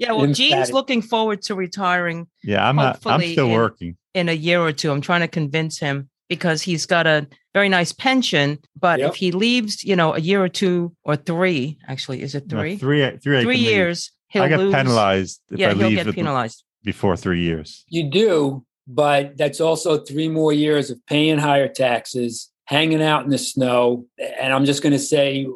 [0.09, 3.97] Well, Gene's looking forward to retiring yeah, I'm not, I'm still in- working.
[4.13, 4.91] In a year or two.
[4.91, 8.59] I'm trying to convince him because he's got a very nice pension.
[8.79, 9.09] But Yep.
[9.09, 12.77] if he leaves, you know, a year or two or three, actually, is it three?
[12.77, 13.59] three, three, I leave.
[13.59, 14.73] years, he'll I get lose.
[14.73, 16.63] penalized if yeah, I he'll leave get penalized.
[16.83, 17.83] before three years.
[17.87, 23.29] You do, but that's also three more years of paying higher taxes, hanging out in
[23.31, 24.05] the snow.
[24.39, 25.47] And I'm just going to say,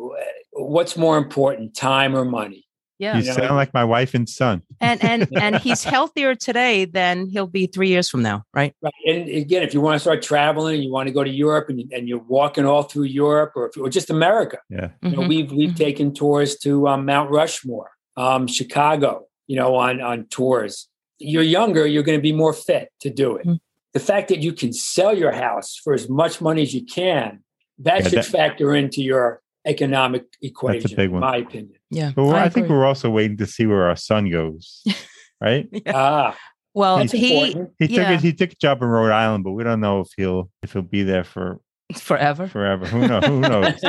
[0.51, 2.62] what's more important, time or money?
[3.03, 3.17] Yeah.
[3.17, 4.61] You know, sound like my wife and son.
[4.79, 8.73] and and and he's healthier today than he'll be three years from now, right?
[8.81, 8.93] Right.
[9.09, 11.79] And again, if you want to start traveling, you want to go to Europe and,
[11.95, 14.89] and you're walking all through Europe or, if, or just America, Yeah.
[15.01, 15.27] You know, Mhm.
[15.29, 15.85] we've we've Mhm.
[15.87, 19.27] taken tours to um, Mount Rushmore, um, Chicago.
[19.47, 20.87] You know, on on tours.
[21.19, 23.45] You're younger, you're going to be more fit to do it.
[23.45, 23.59] Mm.
[23.93, 27.43] The fact that you can sell your house for as much money as you can,
[27.79, 30.81] that Yeah, should that- factor into your economic equation.
[30.81, 31.21] That's a big in one.
[31.21, 31.73] my opinion.
[31.93, 32.11] Yeah.
[32.15, 34.83] But we're, I, think we're also waiting to see where our son goes.
[35.41, 35.67] Right?
[35.87, 36.37] Ah,
[36.73, 37.71] well, that's he important.
[37.77, 38.11] He took Yeah.
[38.11, 40.71] a, he took a job in Rhode Island, but we don't know if he'll if
[40.71, 41.59] he'll be there for
[41.97, 42.47] forever.
[42.47, 42.85] forever.
[42.85, 43.25] Who knows?
[43.25, 43.81] Who knows?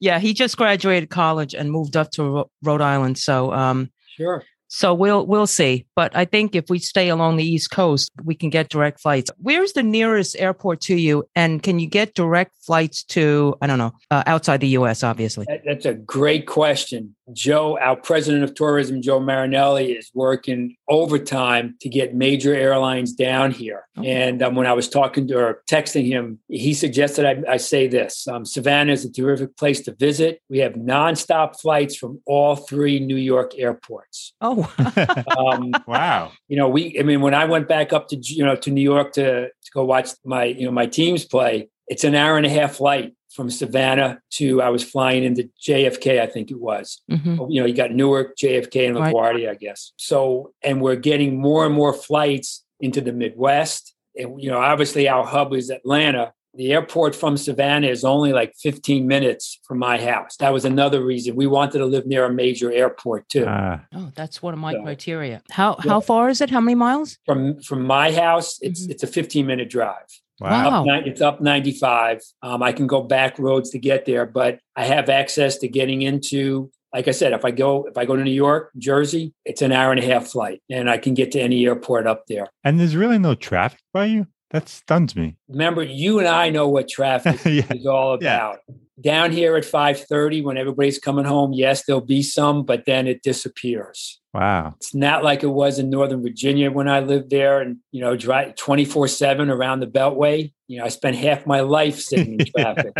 [0.00, 3.18] Yeah, he just graduated college and moved up to Ro- Rhode Island.
[3.18, 4.42] So, um, sure.
[4.72, 5.84] So we'll we'll see.
[5.96, 9.30] But I think if we stay along the East Coast, we can get direct flights.
[9.38, 11.24] Where's the nearest airport to you?
[11.34, 15.02] And can you get direct flights to I don't know uh, outside the U.S.
[15.02, 15.44] Obviously.
[15.48, 17.16] That- That's a great question.
[17.32, 23.52] Joe, our president of tourism, Joe Marinelli, is working overtime to get major airlines down
[23.52, 23.86] here.
[23.96, 24.02] Oh.
[24.02, 27.86] And um, when I was talking to or texting him, he suggested I, I say
[27.86, 30.40] this um, Savannah is a terrific place to visit.
[30.48, 34.32] We have nonstop flights from all three New York airports.
[34.40, 34.59] Oh,
[35.36, 36.32] Um, wow.
[36.48, 38.82] you know, we, I mean, when I went back up to, you know, to New
[38.82, 42.46] York to, to go watch my, you know, my teams play, it's an hour and
[42.46, 47.00] a half flight from Savannah to, I was flying into JFK, I think it was.
[47.10, 47.46] Mhm.
[47.52, 49.14] You know, you got Newark, JFK, and Right.
[49.14, 49.92] LaGuardia, I guess.
[49.96, 53.94] So, and we're getting more and more flights into the Midwest.
[54.16, 56.32] And, you know, obviously our hub is Atlanta.
[56.54, 60.36] The airport from Savannah is only like 15 minutes from my house.
[60.38, 63.44] That was another reason we wanted to live near a major airport too.
[63.46, 65.42] Ah, oh, that's one of my So- criteria.
[65.50, 65.92] How Yeah.
[65.92, 66.50] how far is it?
[66.50, 67.18] How many miles?
[67.24, 68.90] from from my house, it's Mhm.
[68.90, 70.06] it's a 15 minute drive.
[70.40, 70.70] wow.
[70.70, 70.84] Wow.
[70.84, 72.20] Ni- It's up 95.
[72.42, 76.00] Um, I can go back roads to get there, but I have access to getting
[76.02, 76.70] into.
[76.94, 79.70] Like I said, if I go if I go to New York, Jersey, it's an
[79.70, 82.46] hour and a half flight, and I can get to any airport up there.
[82.64, 84.26] And there's really no traffic by you?
[84.50, 85.36] That stuns me.
[85.48, 87.72] Remember, you and I know what traffic yeah.
[87.72, 88.36] is all Yeah.
[88.50, 88.58] about.
[89.00, 93.22] Down here at 5:30, when everybody's coming home, yes, there'll be some, but then it
[93.22, 94.20] disappears.
[94.34, 94.74] Wow.
[94.76, 98.14] It's not like it was in Northern Virginia when I lived there and, you know,
[98.14, 100.52] drive 24 7 around the Beltway.
[100.68, 102.92] You know, I spent half my life sitting in traffic.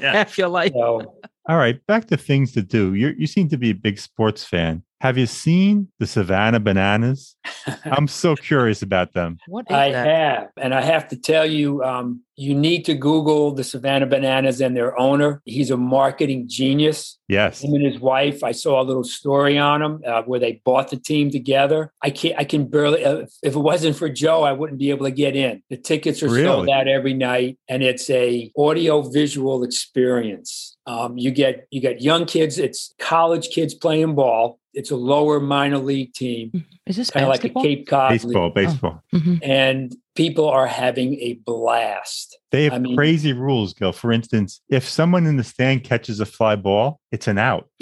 [0.00, 0.72] Half your life.
[0.72, 1.16] So,
[1.48, 1.84] All right.
[1.88, 2.94] Back to things to do.
[2.94, 4.84] You you seem to be a big sports fan.
[5.00, 7.36] Have you seen the Savannah Bananas?
[7.84, 9.38] I'm so curious about them.
[9.46, 10.06] What I that?
[10.06, 10.48] have.
[10.56, 14.76] And I have to tell you, um, you need to Google the Savannah Bananas and
[14.76, 15.42] their owner.
[15.44, 17.18] He's a marketing genius.
[17.28, 17.62] Yes.
[17.62, 18.42] Him and his wife.
[18.42, 21.92] I saw a little story on him uh, where they bought the team together.
[22.02, 22.38] I can't.
[22.38, 23.04] I can barely.
[23.04, 25.62] Uh, if it wasn't for Joe, I wouldn't be able to get in.
[25.70, 30.76] The tickets are sold out every night, and it's a audio visual experience.
[30.86, 32.58] Um, you get you get young kids.
[32.58, 34.58] It's college kids playing ball.
[34.76, 37.48] It's a lower minor league team, Is this kind of like a?
[37.48, 39.02] Cape Cod league Baseball, baseball.
[39.14, 39.40] Mhm.
[39.42, 42.38] and people are having a blast.
[42.52, 43.92] They have I mean- crazy rules, Gil.
[43.92, 47.68] For instance, if someone in the stand catches a fly ball, it's an out.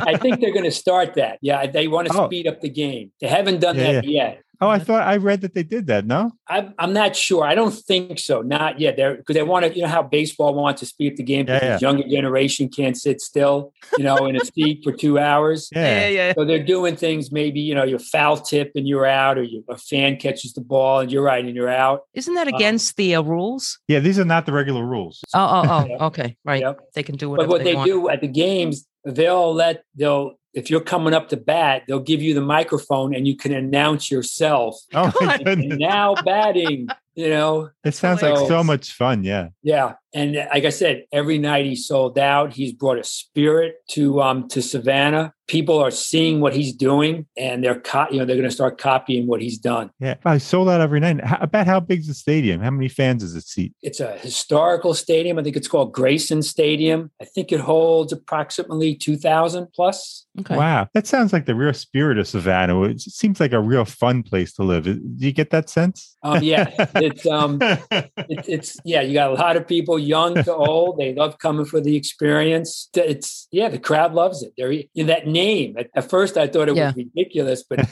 [0.00, 1.38] I think they're going to start that.
[1.40, 2.26] Yeah, they want to Oh.
[2.26, 3.10] speed up the game.
[3.20, 4.42] They haven't done Yeah, that yet.
[4.60, 6.06] Oh, I thought I read that they did that.
[6.06, 7.44] No, I'm, I'm not sure.
[7.44, 8.40] I don't think so.
[8.42, 8.96] Not yet.
[8.96, 9.74] They're because they want to.
[9.74, 12.68] You know how baseball wants to speed up the game Yeah, because the younger generation
[12.68, 13.72] can't sit still.
[13.98, 15.68] You know, in a seat for two hours.
[15.72, 16.32] yeah, yeah.
[16.34, 17.32] So they're doing things.
[17.32, 20.60] Maybe you know your foul tip and you're out, or you, a fan catches the
[20.60, 22.02] ball and you're right and you're out.
[22.14, 23.78] Isn't that against the uh, rules?
[23.88, 23.98] yeah.
[24.00, 25.22] These are not the regular rules.
[25.34, 25.98] Oh, oh, Yep.
[26.00, 26.06] oh.
[26.06, 26.60] Okay, right.
[26.60, 26.80] Yep.
[26.94, 27.48] They can do whatever.
[27.48, 28.04] But whatever what they, want.
[28.04, 32.22] do at the games, they'll let they'll if you're coming up to bat, they'll give
[32.22, 34.78] you the microphone and you can announce yourself.
[34.94, 35.78] Oh my goodness.
[35.78, 39.24] Now batting, you know, It sounds like so much fun.
[39.24, 39.48] Yeah.
[39.62, 39.94] yeah.
[40.14, 42.52] And like I said, every night he sold out.
[42.52, 45.34] He's brought a spirit to um to Savannah.
[45.46, 48.78] People are seeing what he's doing, and they're co- you know they're going to start
[48.78, 49.90] copying what he's done.
[49.98, 50.14] Yeah.
[50.24, 51.22] I sold out every night.
[51.22, 52.60] How, about how big's the stadium?
[52.60, 53.74] How many fans does it seat?
[53.82, 55.38] It's a historical stadium.
[55.38, 57.10] I think it's called Grayson Stadium.
[57.20, 60.24] I think it holds approximately two thousand plus.
[60.40, 60.56] Okay.
[60.56, 60.88] Wow.
[60.94, 62.82] That sounds like the real spirit of Savannah.
[62.84, 64.84] It seems like a real fun place to live.
[64.84, 66.16] Do you get that sense?
[66.22, 68.10] Um, yeah, it's um, it,
[68.48, 69.02] it's yeah.
[69.02, 70.98] You got a lot of people, young to old.
[70.98, 72.88] They love coming for the experience.
[72.94, 74.52] It's yeah, the crowd loves it.
[74.56, 75.76] They're you know, that name.
[75.78, 76.86] At, at first, I thought it Yeah.
[76.88, 77.80] was ridiculous, but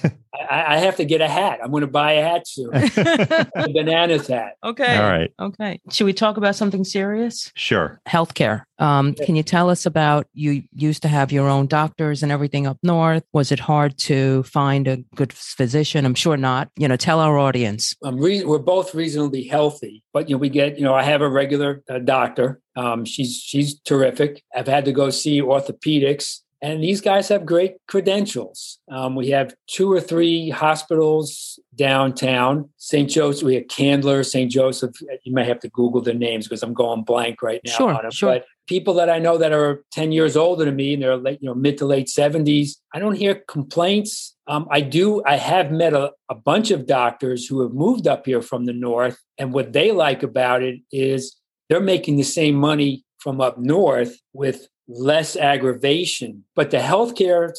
[0.51, 1.61] I, I have to get a hat.
[1.63, 2.71] I'm going to buy a hat soon.
[2.75, 4.55] a bananas hat.
[4.65, 4.97] okay.
[4.97, 5.33] All right.
[5.41, 5.81] Okay.
[5.91, 7.51] Should we talk about something serious?
[7.55, 8.01] Sure.
[8.09, 8.63] Healthcare.
[8.83, 12.67] Um, can you tell us about you used to have your own doctors and everything
[12.67, 13.23] up north?
[13.33, 16.05] Was it hard to find a good physician?
[16.05, 16.69] I'm sure not.
[16.77, 17.95] You know, tell our audience.
[18.03, 21.23] I'm re- we're both reasonably healthy, but you know we get you know I have
[21.23, 22.61] a regular uh, doctor.
[22.75, 24.43] Um, she's she's terrific.
[24.53, 28.81] I've had to go see orthopedics, and these guys have great credentials.
[28.91, 32.69] Um, we have two or three hospitals downtown.
[32.79, 33.09] St.
[33.09, 34.51] Joseph, we have Candler, St.
[34.51, 34.93] Joseph.
[35.25, 38.35] You may have to Google the names because I'm going blank right now Sure, sure.
[38.35, 41.39] But people that I know that are 10 years older than me and they're late,
[41.41, 44.37] you know, mid to late 70s, I don't hear complaints.
[44.47, 48.27] Um, I do, I have met a, a bunch of doctors who have moved up
[48.27, 49.19] here from the north.
[49.39, 51.37] And what they like about it is
[51.69, 56.45] they're making the same money from up north with less aggravation.
[56.55, 57.53] But the healthcare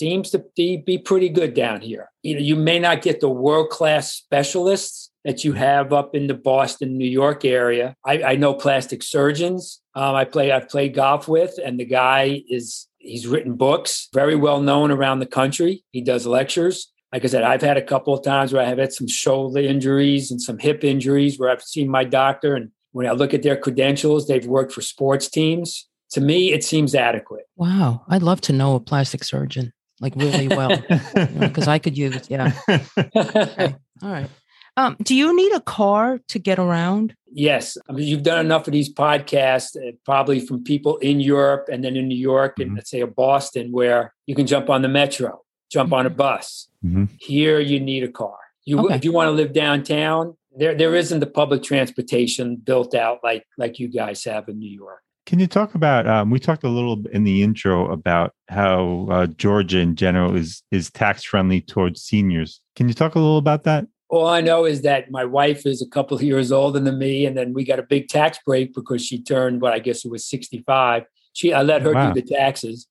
[0.00, 2.10] seems to be, be pretty good down here.
[2.22, 6.34] You know, you may not get the world-class specialists that you have up in the
[6.34, 7.94] Boston, New York area.
[8.04, 9.82] I, I know plastic surgeons.
[9.94, 14.34] Um, I play, I've played golf with, and the guy is he's written books, very
[14.34, 15.84] well known around the country.
[15.90, 16.90] He does lectures.
[17.12, 19.60] Like I said, I've had a couple of times where I have had some shoulder
[19.60, 23.42] injuries and some hip injuries where I've seen my doctor, and when I look at
[23.42, 25.88] their credentials, they've worked for sports teams.
[26.12, 27.44] To me, it seems adequate.
[27.56, 28.04] Wow.
[28.08, 30.76] I'd love to know a plastic surgeon like really well
[31.38, 32.52] because I could use, yeah.
[32.68, 33.74] Okay.
[34.02, 34.30] All right.
[34.76, 37.14] Um, do you need a car to get around?
[37.32, 41.68] Yes, I mean, you've done enough of these podcasts, uh, probably from people in Europe
[41.70, 42.76] and then in New York and Mhm.
[42.76, 46.68] let's say a Boston, where you can jump on the metro, jump on a bus.
[46.84, 47.08] Mhm.
[47.18, 48.38] Here, you need a car.
[48.64, 48.94] You, Okay.
[48.94, 53.44] if you want to live downtown, there there isn't the public transportation built out like
[53.58, 55.02] like you guys have in New York.
[55.30, 56.08] Can you talk about?
[56.08, 60.64] Um, we talked a little in the intro about how uh, Georgia in general is
[60.72, 62.60] is tax friendly towards seniors.
[62.74, 63.86] Can you talk a little about that?
[64.08, 67.26] All I know is that my wife is a couple of years older than me,
[67.26, 70.10] and then we got a big tax break because she turned what I guess it
[70.10, 71.04] was sixty five.
[71.32, 72.12] She I let her Wow.
[72.12, 72.88] do the taxes.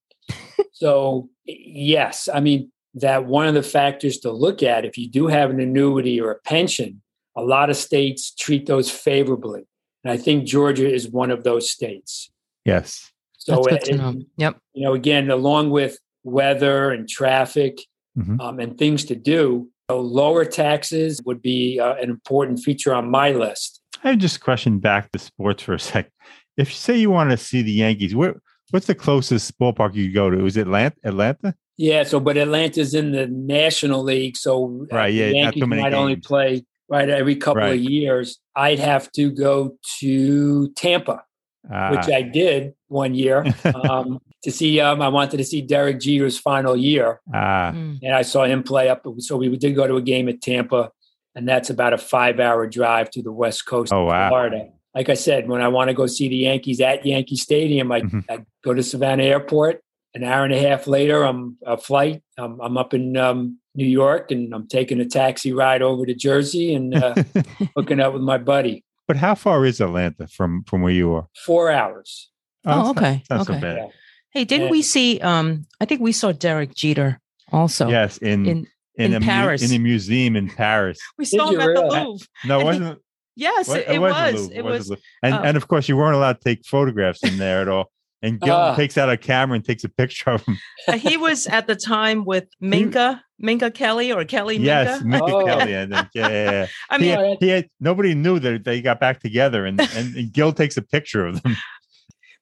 [0.71, 5.27] so yes, I mean that one of the factors to look at if you do
[5.27, 7.01] have an annuity or a pension,
[7.35, 9.63] a lot of states treat those favorably,
[10.03, 12.31] and I think Georgia is one of those states.
[12.65, 13.11] Yes.
[13.37, 14.15] So That's it- know.
[14.37, 14.57] Yep.
[14.73, 17.79] you know, again, along with weather and traffic
[18.17, 18.39] Mhm.
[18.41, 23.09] um, and things to do, so lower taxes would be uh, an important feature on
[23.09, 23.81] my list.
[24.03, 26.11] I just question back to sports for a sec.
[26.57, 28.35] If you say you want to see the Yankees, where
[28.71, 30.45] what's the closest ballpark you go to?
[30.45, 30.95] Is it Atlanta?
[31.03, 31.55] Atlanta?
[31.77, 32.03] Yeah.
[32.03, 35.67] So, but Atlanta's in the National League, so uh, Right, yeah, the not Yankees too
[35.67, 37.73] many might only play right every couple Right.
[37.79, 38.39] of years.
[38.55, 41.23] I'd have to go to Tampa,
[41.71, 44.79] Ah, which I did one year um, to see.
[44.79, 47.21] Um, I wanted to see Derek Jeter's final year.
[47.33, 47.99] ah, Mm.
[48.01, 49.05] and I saw him play up.
[49.19, 50.91] So we did go to a game at Tampa,
[51.35, 54.29] and that's about a five-hour drive to the west coast Oh, of wow.
[54.29, 54.69] Florida.
[54.95, 58.01] Like I said, when I want to go see the Yankees at Yankee Stadium, I,
[58.01, 58.23] Mhm.
[58.29, 59.81] I go to Savannah Airport.
[60.15, 62.23] An hour and a half later, I'm a flight.
[62.35, 66.13] I'm, I'm up in um, New York, and I'm taking a taxi ride over to
[66.13, 67.15] Jersey and uh,
[67.75, 68.83] hooking up with my buddy.
[69.07, 71.27] but how far is Atlanta from from where you are?
[71.45, 72.29] Four hours.
[72.65, 73.61] Oh, it's not- okay, it's not so okay.
[73.61, 73.77] bad.
[73.77, 73.87] Yeah.
[74.31, 74.71] Hey, didn't Yeah.
[74.71, 75.19] we see?
[75.21, 77.19] Um, I think we saw Derek Jeter
[77.51, 77.87] also.
[77.89, 78.57] Yes, in In
[78.95, 79.61] in, in a mu- Paris.
[79.67, 80.99] in a museum in Paris.
[81.17, 81.81] we saw him you at the?
[81.81, 82.27] Louvre.
[82.45, 82.99] No, it And wasn't.
[83.35, 84.35] Yes, What- it, it wasn't.
[84.35, 85.05] Louvre, It wasn't was.
[85.23, 85.41] And oh.
[85.43, 87.91] and of course you weren't allowed to take photographs in there at all.
[88.21, 88.75] And Gil Ah.
[88.75, 90.57] takes out a camera and takes a picture of him.
[90.87, 95.25] Uh, he was at the time with Minka, Minka Kelly or Kelly Yes, Minka.
[95.25, 95.45] Minka Oh.
[95.45, 95.77] Kelly.
[95.77, 96.07] I think.
[96.13, 96.67] Yeah, yeah, yeah.
[96.89, 100.15] I he, mean, had, he had nobody knew that they got back together, and and,
[100.15, 101.55] and Gil takes a picture of them.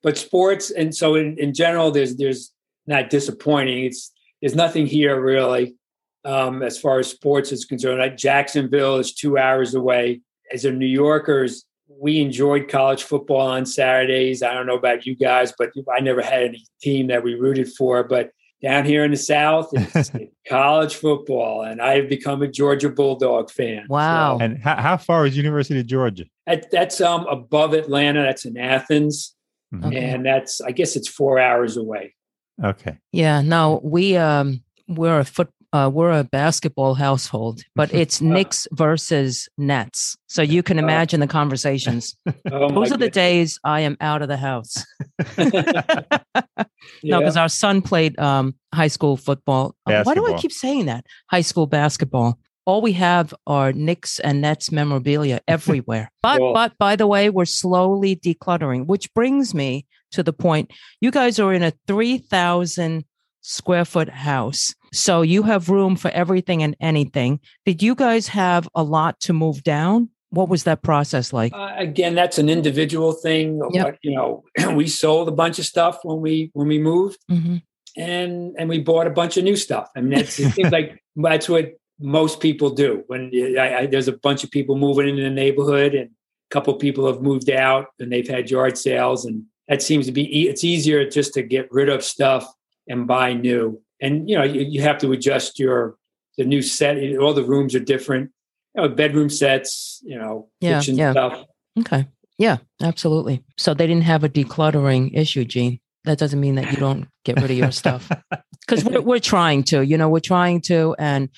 [0.03, 2.51] but sports and so in, in general there's there's
[2.85, 5.75] not disappointing it's there's nothing here really
[6.23, 10.21] um, as far as sports is concerned like jacksonville is two hours away
[10.53, 15.15] as a new yorkers we enjoyed college football on saturdays i don't know about you
[15.15, 18.29] guys but i never had any team that we rooted for but
[18.61, 20.11] down here in the south it's
[20.49, 24.37] college football and i've become a georgia bulldog fan Wow.
[24.37, 26.25] So, And how, how far is University of Georgia?
[26.47, 29.33] that, that's um above atlanta that's in athens
[29.73, 29.95] Mhm.
[29.97, 32.13] And that's i guess it's four hours away
[32.63, 32.97] Okay.
[33.11, 38.67] Yeah, no, we um we're a foot uh, we're a basketball household, but it's Knicks
[38.71, 40.15] versus Nets.
[40.27, 40.83] So you can Oh.
[40.83, 42.15] imagine the conversations.
[42.51, 44.75] Oh, Those are the days I am out of the house.
[47.03, 47.19] No, Yeah.
[47.19, 49.75] because our son played um, high school football.
[49.85, 51.05] Uh, Why do I keep saying that?
[51.29, 52.37] High school basketball.
[52.65, 56.11] All we have are Knicks and Nets memorabilia everywhere.
[56.23, 60.71] But but by the way, we're slowly decluttering, which brings me to the point.
[61.01, 63.05] You guys are in a three thousand
[63.47, 67.39] square foot house, so you have room for everything and anything.
[67.65, 70.09] Did you guys have a lot to move down?
[70.31, 71.53] What was that process like?
[71.53, 73.61] Uh, again, that's an individual thing.
[73.71, 73.85] Yep.
[73.85, 74.43] What- You know,
[74.75, 77.61] we sold a bunch of stuff when we when we moved, Mhm.
[77.95, 79.89] and and we bought a bunch of new stuff.
[79.95, 83.03] I mean, that's, it seems like that's what most people do.
[83.07, 86.73] When I, I, there's a bunch of people moving into the neighborhood, and a couple
[86.75, 90.49] people have moved out, and they've had yard sales, and that seems to be e-
[90.49, 92.43] it's easier just to get rid of stuff
[92.87, 93.81] and buy new.
[94.01, 95.97] And you know, you, you have to adjust your
[96.37, 96.97] the new set.
[97.17, 98.31] All the rooms are different.
[98.75, 100.01] You know, bedroom sets.
[100.03, 101.11] You know, Yeah, kitchen yeah.
[101.11, 101.43] stuff.
[101.79, 102.07] Okay.
[102.37, 103.43] Yeah, absolutely.
[103.57, 105.79] So they didn't have a decluttering issue, Gene.
[106.03, 108.09] That doesn't mean that you don't get rid of your stuff.
[108.67, 111.29] Because we're, we're trying to, you know, we're trying to, and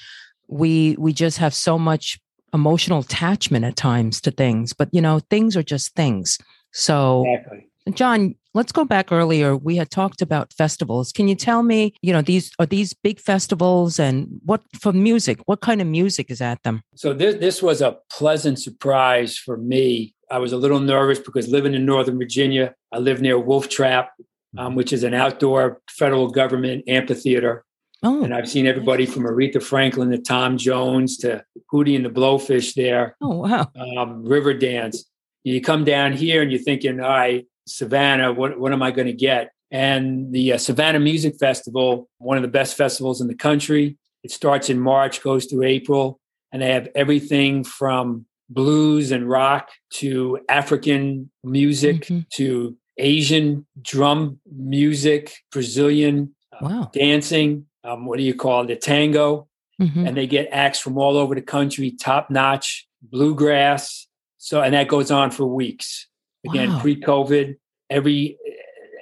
[0.48, 2.20] we we just have so much
[2.56, 4.74] emotional attachment at times to things.
[4.74, 6.40] But you know, things are just things.
[6.72, 7.70] So Exactly.
[7.94, 9.56] John, let's go back earlier.
[9.56, 11.12] We had talked about festivals.
[11.12, 15.40] Can you tell me, you know, these are these big festivals and what for music?
[15.46, 16.82] What kind of music is at them?
[16.96, 20.16] So this this was a pleasant surprise for me.
[20.32, 24.12] I was a little nervous because living in Northern Virginia, I live near Wolf Trap,
[24.58, 27.66] um, which is an outdoor federal government amphitheater,
[28.02, 32.10] Oh, and I've seen everybody from Aretha Franklin to Tom Jones to Hootie and the
[32.10, 33.70] Blowfish there, oh wow.
[33.78, 35.06] um, River Dance.
[35.44, 39.08] You come down here and you're thinking, all right, Savannah, what what am I going
[39.08, 39.51] to get?
[39.71, 43.97] And the uh, Savannah Music Festival, one of the best festivals in the country.
[44.23, 46.19] It starts in March, goes through April,
[46.51, 52.29] and they have everything from blues and rock to African music Mhm.
[52.32, 56.89] to Asian drum music, Brazilian uh, Wow.
[56.93, 57.67] dancing.
[57.84, 58.67] Um, what do you call it?
[58.67, 59.47] The tango
[59.79, 60.08] Mhm.
[60.08, 64.08] and they get acts from all over the country, top notch, bluegrass.
[64.38, 66.08] So, and that goes on for weeks.
[66.45, 66.80] Again, Wow.
[66.80, 67.56] pre-COVID,
[67.89, 68.38] every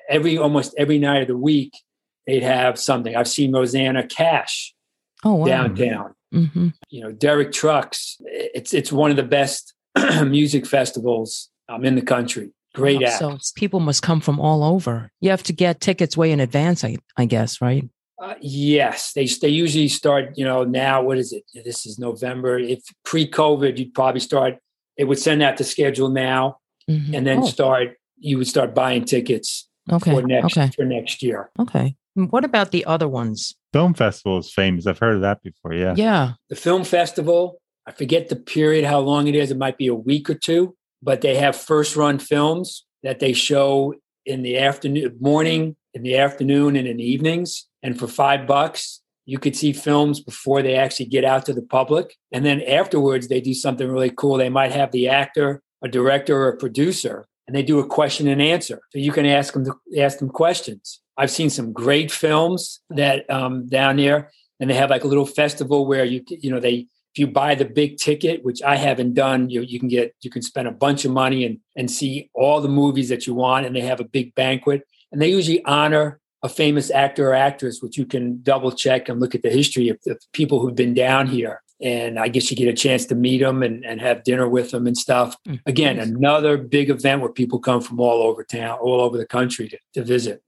[0.09, 1.73] every almost every night of the week,
[2.25, 3.15] they'd have something.
[3.15, 4.73] I've seen Rosanne Cash
[5.23, 5.45] Oh wow.
[5.45, 6.13] downtown.
[6.31, 8.17] hmm You know, Derek Trucks.
[8.25, 9.73] It's it's one of the best
[10.25, 12.51] music festivals um, in the country.
[12.75, 13.17] Great act.
[13.19, 15.09] So people must come from all over.
[15.21, 17.83] You have to get tickets way in advance, I, I guess, right?
[18.21, 20.37] Uh, yes, they they usually start.
[20.37, 21.43] You know, now what is it?
[21.65, 22.57] This is November.
[22.59, 24.57] If pre-COVID, you'd probably start.
[24.97, 26.57] They would send out the schedule now,
[26.89, 27.13] Mhm.
[27.15, 27.97] and then Oh, start.
[28.19, 31.51] You would start buying tickets okay, for next okay, for next year.
[31.59, 31.95] okay.
[32.15, 33.55] What about the other ones?
[33.73, 34.87] Film festival is famous.
[34.87, 35.73] I've heard of that before.
[35.73, 35.93] Yeah.
[35.95, 36.31] Yeah.
[36.49, 37.59] The film festival.
[37.85, 39.51] I forget the period, how long it is.
[39.51, 43.33] It might be a week or two, but they have first run films that they
[43.33, 43.93] show
[44.25, 47.67] in the afternoon, morning, in the afternoon, and in the evenings.
[47.83, 51.61] And for five bucks, you could see films before they actually get out to the
[51.61, 52.15] public.
[52.33, 54.37] And then afterwards, they do something really cool.
[54.37, 58.27] They might have the actor, a director, or a producer, and they do a question
[58.27, 58.81] and answer.
[58.91, 60.99] So you can ask them to ask them questions.
[61.17, 65.25] I've seen some great films that um, down there, and they have like a little
[65.25, 69.15] festival where you you know they if you buy the big ticket, which I haven't
[69.15, 72.29] done, you you can get you can spend a bunch of money and and see
[72.33, 75.63] all the movies that you want, and they have a big banquet, and they usually
[75.65, 79.49] honor a famous actor or actress, which you can double check and look at the
[79.49, 81.61] history of the people who've been down here.
[81.81, 84.71] And I guess you get a chance to meet them and, and have dinner with
[84.71, 85.35] them and stuff.
[85.47, 86.07] Mm, Again, nice.
[86.07, 89.77] another big event where people come from all over town, all over the country to,
[89.93, 90.41] to visit.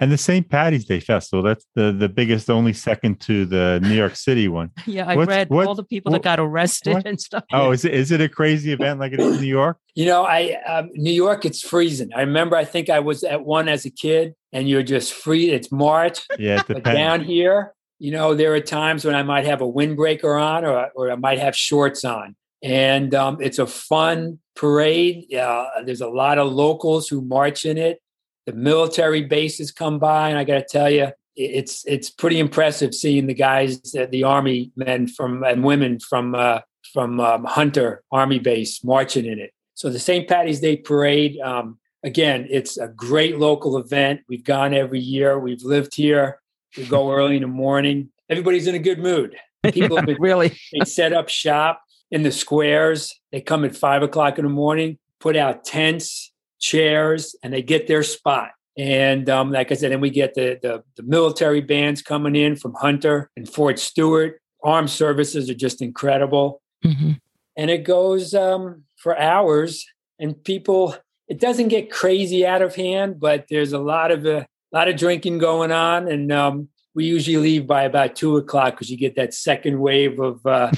[0.00, 0.48] And the St.
[0.48, 4.70] Patty's Day Festival, that's the, the biggest, only second to the New York City one.
[4.86, 7.06] Yeah, I What's- read what- all the people what- that got arrested what?
[7.06, 7.44] and stuff.
[7.52, 9.76] Oh, is it is it a crazy event like it is in New York?
[9.94, 12.08] You know, I um, New York, it's freezing.
[12.16, 15.50] I remember, I think I was at one as a kid, and you're just free.
[15.50, 19.46] It's March, Yeah, it but down here, you know, there are times when I might
[19.46, 23.66] have a windbreaker on, or or I might have shorts on, and um, it's a
[23.66, 25.32] fun parade.
[25.32, 28.02] Uh, there's a lot of locals who march in it.
[28.46, 32.92] The military bases come by, and I got to tell you, it's it's pretty impressive
[32.92, 36.58] seeing the guys, uh, the army men from and women from uh,
[36.92, 39.52] from um, Hunter Army Base marching in it.
[39.74, 40.28] So the St.
[40.28, 44.22] Patty's Day Parade, um, again, it's a great local event.
[44.28, 45.38] We've gone every year.
[45.38, 46.41] We've lived here.
[46.76, 48.10] We go early in the morning.
[48.28, 49.36] Everybody's in a good mood.
[49.72, 50.56] People have been really?
[50.72, 53.14] they set up shop in the squares.
[53.30, 57.86] They come at five o'clock in the morning, put out tents, chairs, and they get
[57.86, 58.50] their spot.
[58.78, 62.56] And um, like I said, then we get the, the the military bands coming in
[62.56, 64.40] from Hunter and Fort Stewart.
[64.64, 67.18] Armed services are just incredible, Mhm.
[67.56, 69.84] and it goes um, for hours.
[70.18, 70.94] And people,
[71.28, 74.24] it doesn't get crazy out of hand, but there's a lot of
[74.72, 78.74] a lot of drinking going on, and um, we usually leave by about two o'clock
[78.74, 80.70] because you get that second wave of uh,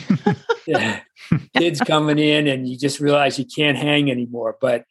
[1.57, 4.57] kids coming in, and you just realize you can't hang anymore.
[4.61, 4.85] But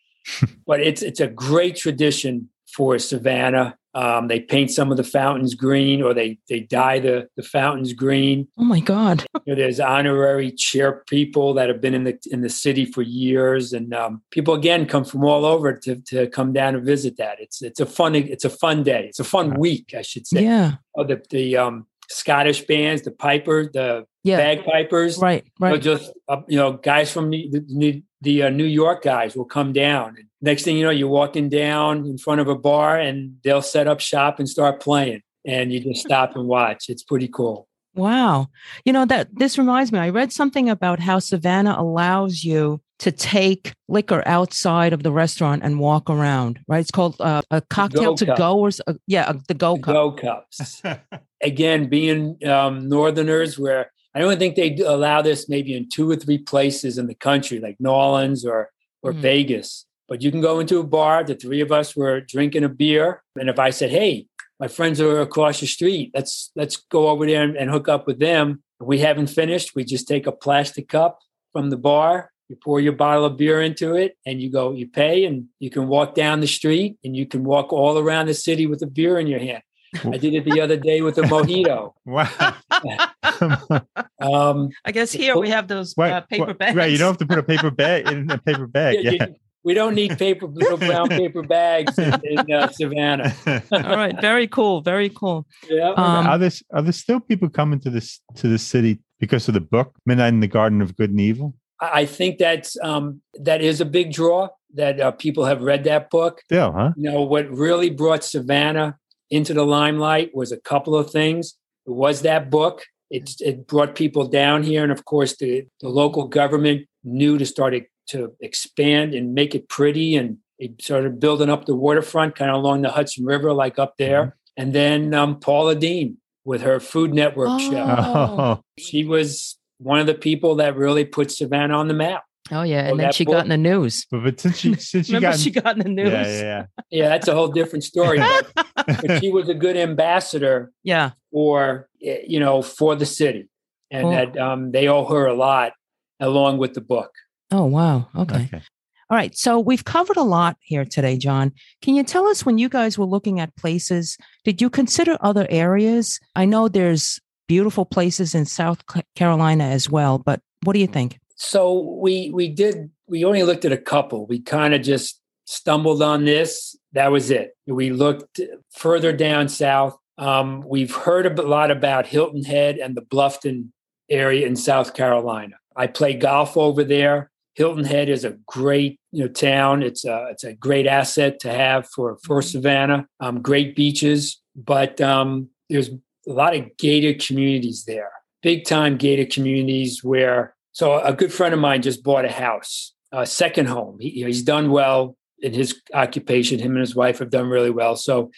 [0.65, 3.77] but it's it's a great tradition for Savannah.
[3.95, 7.93] Um, they paint some of the fountains green, or they they dye the the fountains
[7.93, 8.47] green.
[8.57, 9.25] Oh my God.
[9.45, 13.01] You know, there's honorary chair people that have been in the in the city for
[13.03, 17.17] years, and um, people again come from all over to to come down and visit
[17.17, 17.39] that.
[17.39, 19.05] It's it's a fun it's a fun day.
[19.09, 20.43] It's a fun week, I should say.
[20.43, 20.71] Yeah.
[20.97, 24.37] Oh, the the um, Scottish bands, the piper, the Yeah.
[24.37, 25.43] bagpipers, Right.
[25.59, 29.35] you know, just uh, you know, guys from the the, the uh, New York guys
[29.35, 30.15] will come down.
[30.17, 33.61] And next thing you know, you're walking down in front of a bar, and they'll
[33.63, 36.85] set up shop and start playing, and you just stop and watch.
[36.89, 37.67] It's pretty cool.
[37.95, 38.47] Wow.
[38.85, 39.99] You know that this reminds me.
[39.99, 45.61] I read something about how Savannah allows you to take liquor outside of the restaurant
[45.63, 46.59] and walk around.
[46.67, 46.79] Right?
[46.79, 48.37] It's called uh, a cocktail to cup.
[48.37, 49.93] go, or uh, yeah, uh, the go The cup.
[49.93, 50.81] Go cups.
[51.43, 56.15] Again, being um, Northerners, where I don't think they allow this maybe in two or
[56.15, 58.69] three places in the country, like New Orleans or
[59.03, 59.17] or Mhm.
[59.17, 59.85] Vegas.
[60.09, 61.23] But you can go into a bar.
[61.23, 64.27] The three of us were drinking a beer, and if I said, "Hey,
[64.59, 66.11] my friends are across the street.
[66.13, 69.75] Let's let's go over there and, and hook up with them." If we haven't finished,
[69.75, 71.19] we just take a plastic cup
[71.53, 72.29] from the bar.
[72.49, 74.73] You pour your bottle of beer into it, and you go.
[74.73, 78.25] You pay, and you can walk down the street, and you can walk all around
[78.27, 79.63] the city with a beer in your hand.
[80.03, 81.93] I did it the other day with a mojito.
[82.05, 82.55] wow.
[84.21, 86.75] Um, I guess here we have those Right, uh, paper right, bags.
[86.77, 88.95] Right, you don't have to put a paper bag in a paper bag.
[89.01, 89.25] yeah, Yeah.
[89.27, 93.35] you- we don't need paper little brown paper bags in, in uh, Savannah.
[93.71, 94.19] All right.
[94.19, 94.81] Very cool.
[94.81, 95.45] Very cool.
[95.69, 95.91] Yeah.
[95.91, 99.53] Um, are there are there still people coming to this to the city because of
[99.53, 101.55] the book Midnight in the Garden of Good and Evil?
[101.79, 105.83] I I think that's um, that is a big draw that uh, people have read
[105.85, 106.41] that book.
[106.45, 106.91] Still, huh?
[106.95, 108.97] You know what really brought Savannah
[109.29, 111.55] into the limelight was a couple of things.
[111.85, 112.85] It was that book.
[113.09, 117.45] It, it brought people down here, and of course, the, the local government knew to
[117.45, 122.35] start it, to expand and make it pretty, and it started building up the waterfront,
[122.35, 124.35] kind of along the Hudson River, like up there.
[124.57, 127.85] And then um, Paula Deen with her Food Network show.
[127.87, 128.61] Oh.
[128.77, 132.23] She was one of the people that really put Savannah on the map.
[132.51, 132.87] Oh yeah.
[132.87, 134.05] Oh, And then she book- got in the news.
[134.11, 136.11] But, but since she since she Remember got she got in the news.
[136.11, 138.19] yeah, yeah, Yeah, that's a whole different story.
[138.19, 141.11] But, but she was a good ambassador Yeah.
[141.31, 143.47] for eh, you know for the city,
[143.89, 144.11] and Cool.
[144.11, 145.71] that um, they owe her a lot,
[146.19, 147.11] along with the book.
[147.53, 148.07] Oh wow.
[148.15, 148.49] Okay.
[148.51, 148.63] Okay.
[149.09, 149.37] All right.
[149.37, 151.51] So we've covered a lot here today, John.
[151.83, 155.45] Can you tell us when you guys were looking at places, did you consider other
[155.51, 156.19] areas?
[156.35, 158.81] I know there's beautiful places in South
[159.15, 161.19] Carolina as well, but what do you think?
[161.35, 164.25] So we we did we only looked at a couple.
[164.25, 166.75] We kind of just stumbled on this.
[166.93, 167.51] That was it.
[167.67, 168.39] We looked
[168.71, 169.95] further down south.
[170.17, 173.69] Um, we've heard a lot about Hilton Head and the Bluffton
[174.09, 175.55] area in South Carolina.
[175.75, 177.29] I play golf over there.
[177.55, 179.83] Hilton Head is a great you know town.
[179.83, 183.07] It's a it's a great asset to have for for Savannah.
[183.19, 188.11] Um, great beaches, but um, there's a lot of gated communities there.
[188.41, 190.55] Big time gated communities where.
[190.71, 193.99] So a good friend of mine just bought a house, a second home.
[193.99, 196.57] He, you know, he's done well in his occupation.
[196.57, 197.95] Him and his wife have done really well.
[197.95, 198.31] So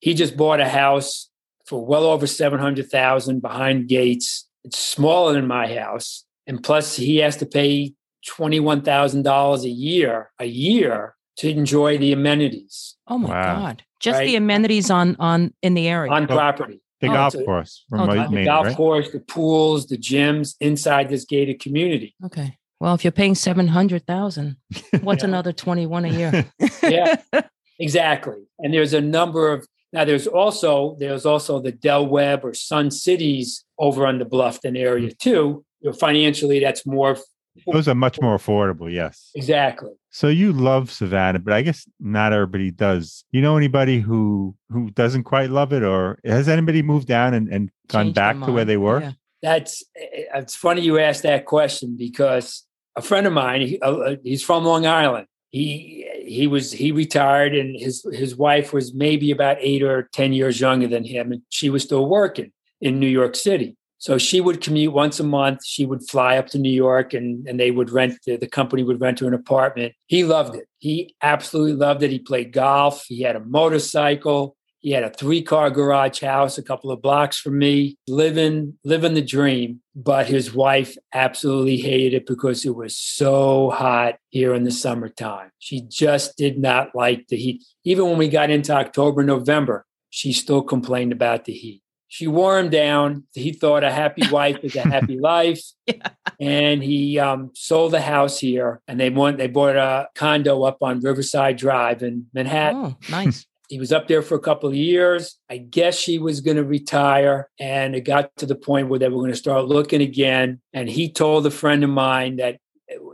[0.00, 1.30] he just bought a house
[1.66, 4.48] for well over seven hundred thousand behind gates.
[4.64, 7.94] It's smaller than my house, and plus he has to pay
[8.26, 12.96] twenty-one thousand dollars a year a year to enjoy the amenities.
[13.06, 13.56] Oh my Wow.
[13.56, 13.82] God.
[14.00, 14.26] Just right?
[14.26, 16.10] the amenities on on in the area.
[16.12, 16.26] on oh.
[16.26, 16.80] property.
[17.00, 18.76] The Oh, golf so- course Oh, from the Maine, The golf right?
[18.76, 22.14] course, the pools, the gyms inside this gated community.
[22.24, 22.56] okay.
[22.78, 24.56] Well, if you're paying seven hundred thousand,
[25.00, 25.28] what's Yeah.
[25.28, 26.46] another twenty one a year?
[26.82, 27.16] Yeah.
[27.78, 28.38] Exactly.
[28.58, 32.90] And there's a number of now there's also there's also the Del Webb or Sun
[32.90, 35.18] Cities over on the Bluffton area mm.
[35.18, 35.64] too.
[35.80, 37.18] You know, financially, that's more
[37.66, 38.92] Those are much more affordable.
[38.92, 39.30] Yes.
[39.34, 39.90] exactly.
[40.10, 43.24] So you love Savannah, but I guess not everybody does.
[43.30, 47.48] You know anybody who who doesn't quite love it, or has anybody moved down and,
[47.48, 49.00] and gone Change back to where they were?
[49.00, 49.12] Yeah.
[49.42, 52.64] That's it's funny you asked that question because
[52.96, 55.26] a friend of mine, he, uh, he's from Long Island.
[55.50, 60.32] He he was he retired, and his his wife was maybe about eight or ten
[60.32, 63.76] years younger than him, and she was still working in New York City.
[64.06, 65.66] So she would commute once a month.
[65.66, 68.84] She would fly up to New York, and and they would rent the, the company
[68.84, 69.94] would rent her an apartment.
[70.06, 70.68] He loved it.
[70.78, 72.12] He absolutely loved it.
[72.12, 73.04] He played golf.
[73.08, 74.56] He had a motorcycle.
[74.78, 79.14] He had a three car garage house a couple of blocks from me, living living
[79.14, 79.80] the dream.
[79.96, 85.50] But his wife absolutely hated it because it was so hot here in the summertime.
[85.58, 87.64] She just did not like the heat.
[87.82, 91.82] Even when we got into October, November, she still complained about the heat.
[92.08, 93.24] She wore him down.
[93.34, 95.60] He thought a happy wife is a happy life.
[95.86, 96.08] Yeah.
[96.40, 100.78] And he um, sold the house here and they went, they bought a condo up
[100.82, 103.46] on Riverside Drive in Manhattan Oh, nice.
[103.68, 105.38] he was up there for a couple of years.
[105.48, 107.48] I guess she was going to retire.
[107.60, 110.60] And it got to the point where they were going to start looking again.
[110.72, 112.58] And he told a friend of mine that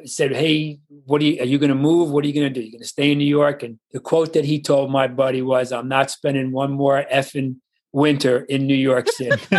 [0.04, 2.10] said, Hey, what are you, are you going to move?
[2.10, 2.60] What are you going to do?
[2.60, 3.62] You're going to stay in New York?
[3.62, 7.56] And the quote that he told my buddy was, I'm not spending one more effing
[7.92, 9.42] winter in New York City.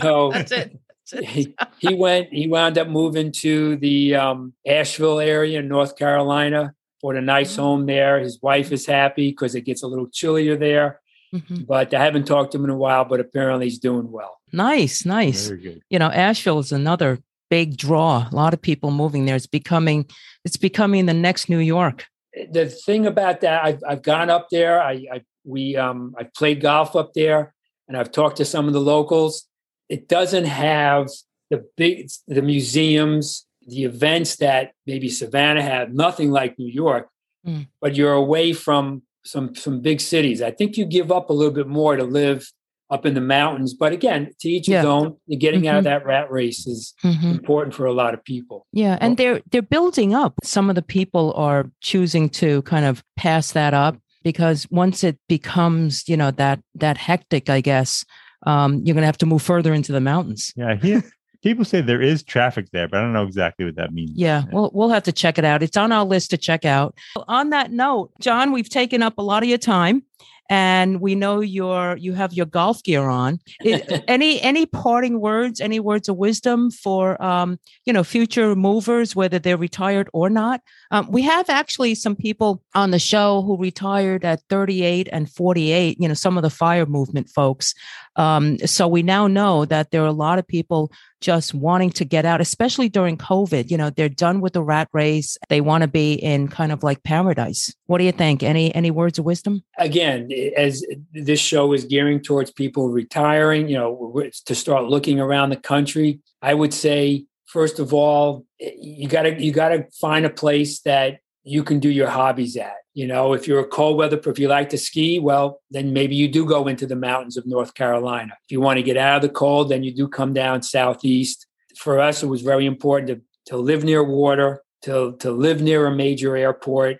[0.00, 0.78] so That's it.
[1.10, 1.24] That's it.
[1.24, 6.74] he, he went, he wound up moving to the um, Asheville area in North Carolina.
[7.02, 7.62] Bought a nice Oh.
[7.62, 8.20] home there.
[8.20, 11.00] His wife is happy because it gets a little chillier there.
[11.34, 11.66] Mhm.
[11.66, 14.38] But I haven't talked to him in a while, but apparently he's doing well.
[14.52, 15.48] Nice, nice.
[15.48, 15.82] Very good.
[15.90, 17.18] you know asheville is another
[17.50, 20.06] big draw a lot of people moving there it's becoming
[20.44, 22.06] it's becoming the next new york
[22.50, 24.80] The thing about that, I've, I've gone up there.
[24.82, 27.54] I, I we um I've played golf up there,
[27.88, 29.46] and I've talked to some of the locals.
[29.88, 31.08] It doesn't have
[31.50, 35.94] the big the museums, the events that maybe Savannah had.
[35.94, 37.08] Nothing like New York,
[37.46, 37.66] Mm.
[37.80, 40.40] but you're away from some some big cities.
[40.42, 42.50] I think you give up a little bit more to live
[42.90, 43.72] up in the mountains.
[43.74, 44.78] But again, to each Yeah.
[44.82, 45.16] his own.
[45.38, 45.90] Getting out of Mhm.
[45.90, 47.30] that rat race is Mhm.
[47.38, 48.66] important for a lot of people.
[48.72, 53.02] yeah and they're they're building up some of the people are choosing to kind of
[53.16, 58.04] pass that up because once it becomes you know that that hectic i guess
[58.44, 61.00] um, you're going to have to move further into the mountains Yeah,
[61.42, 64.12] people say there is traffic there, but I don't know exactly what that means.
[64.14, 65.62] Yeah, we'll we'll have to check it out.
[65.62, 66.94] It's on our list to check out.
[67.28, 70.04] On that note, John, we've taken up a lot of your time,
[70.52, 73.40] and we know your you have your golf gear on.
[74.06, 75.62] Any any parting words?
[75.62, 80.60] Any words of wisdom for um, you know future movers, whether they're retired or not?
[80.90, 85.96] Um, we have actually some people on the show who retired at 38 and 48.
[85.98, 87.74] You know, some of the fire movement folks.
[88.16, 92.04] Um, so we now know that there are a lot of people just wanting to
[92.04, 93.70] get out, especially during COVID.
[93.70, 95.38] You know, they're done with the rat race.
[95.48, 97.74] They want to be in kind of like paradise.
[97.86, 98.42] What do you think?
[98.42, 99.62] Any any words of wisdom?
[99.78, 105.50] again, as this show is gearing towards people retiring, you know, to start looking around
[105.50, 110.24] the country, I would say first of all, you got to you got to find
[110.24, 112.76] a place that you can do your hobbies at.
[112.94, 116.14] You know, if you're a cold weather, if you like to ski, well, then maybe
[116.14, 118.36] you do go into the mountains of North Carolina.
[118.44, 121.46] If you want to get out of the cold, then you do come down southeast.
[121.78, 125.86] For us, it was very important to, to live near water, to, to live near
[125.86, 126.98] a major airport,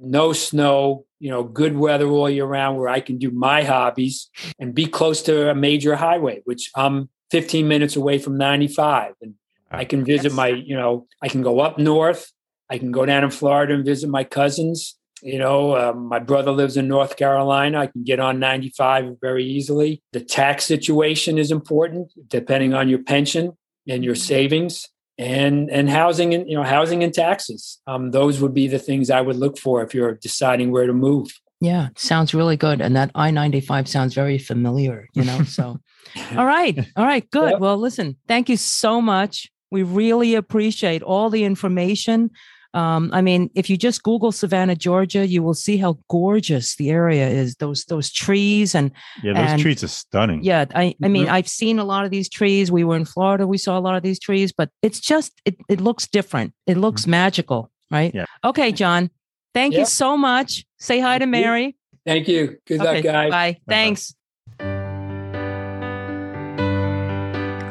[0.00, 4.28] no snow, you know, good weather all year round where I can do my hobbies
[4.58, 9.14] and be close to a major highway, which I'm 15 minutes away from 95.
[9.20, 9.34] And
[9.70, 12.32] I can visit my, you know, I can go up north.
[12.68, 14.96] I can go down in Florida and visit my cousins.
[15.22, 17.80] You know, um, my brother lives in North Carolina.
[17.80, 20.02] I can get on 95 very easily.
[20.12, 23.52] The tax situation is important, depending on your pension
[23.88, 27.80] and your savings, and and housing and you know housing and taxes.
[27.86, 30.94] Um, those would be the things I would look for if you're deciding where to
[30.94, 31.30] move.
[31.60, 32.80] Yeah, sounds really good.
[32.80, 35.42] And that I 95 sounds very familiar, you know?
[35.44, 35.78] So,
[36.36, 36.78] all right.
[36.96, 37.30] All right.
[37.30, 37.52] Good.
[37.52, 37.60] Yep.
[37.60, 39.50] Well, listen, thank you so much.
[39.70, 42.30] We really appreciate all the information.
[42.72, 46.90] Um, I mean, if you just Google Savannah, Georgia, you will see how gorgeous the
[46.90, 47.56] area is.
[47.56, 48.92] Those those trees and
[49.24, 50.42] Yeah, those And- trees are stunning.
[50.44, 51.30] yeah, I I mean, Mhm.
[51.32, 52.70] I've seen a lot of these trees.
[52.70, 55.56] We were in Florida, we saw a lot of these trees, but it's just it
[55.68, 56.52] it looks different.
[56.66, 58.14] It looks magical, right?
[58.14, 58.26] Yeah.
[58.44, 59.10] Okay, John.
[59.52, 59.80] Thank Yeah.
[59.80, 60.64] you so much.
[60.78, 61.42] Say hi to Thank you.
[61.42, 61.76] Mary.
[62.06, 62.56] Thank you.
[62.66, 63.30] Good luck, Okay, guys.
[63.30, 63.58] Bye.
[63.68, 64.14] Thanks.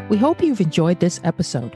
[0.09, 1.75] We hope you've enjoyed this episode.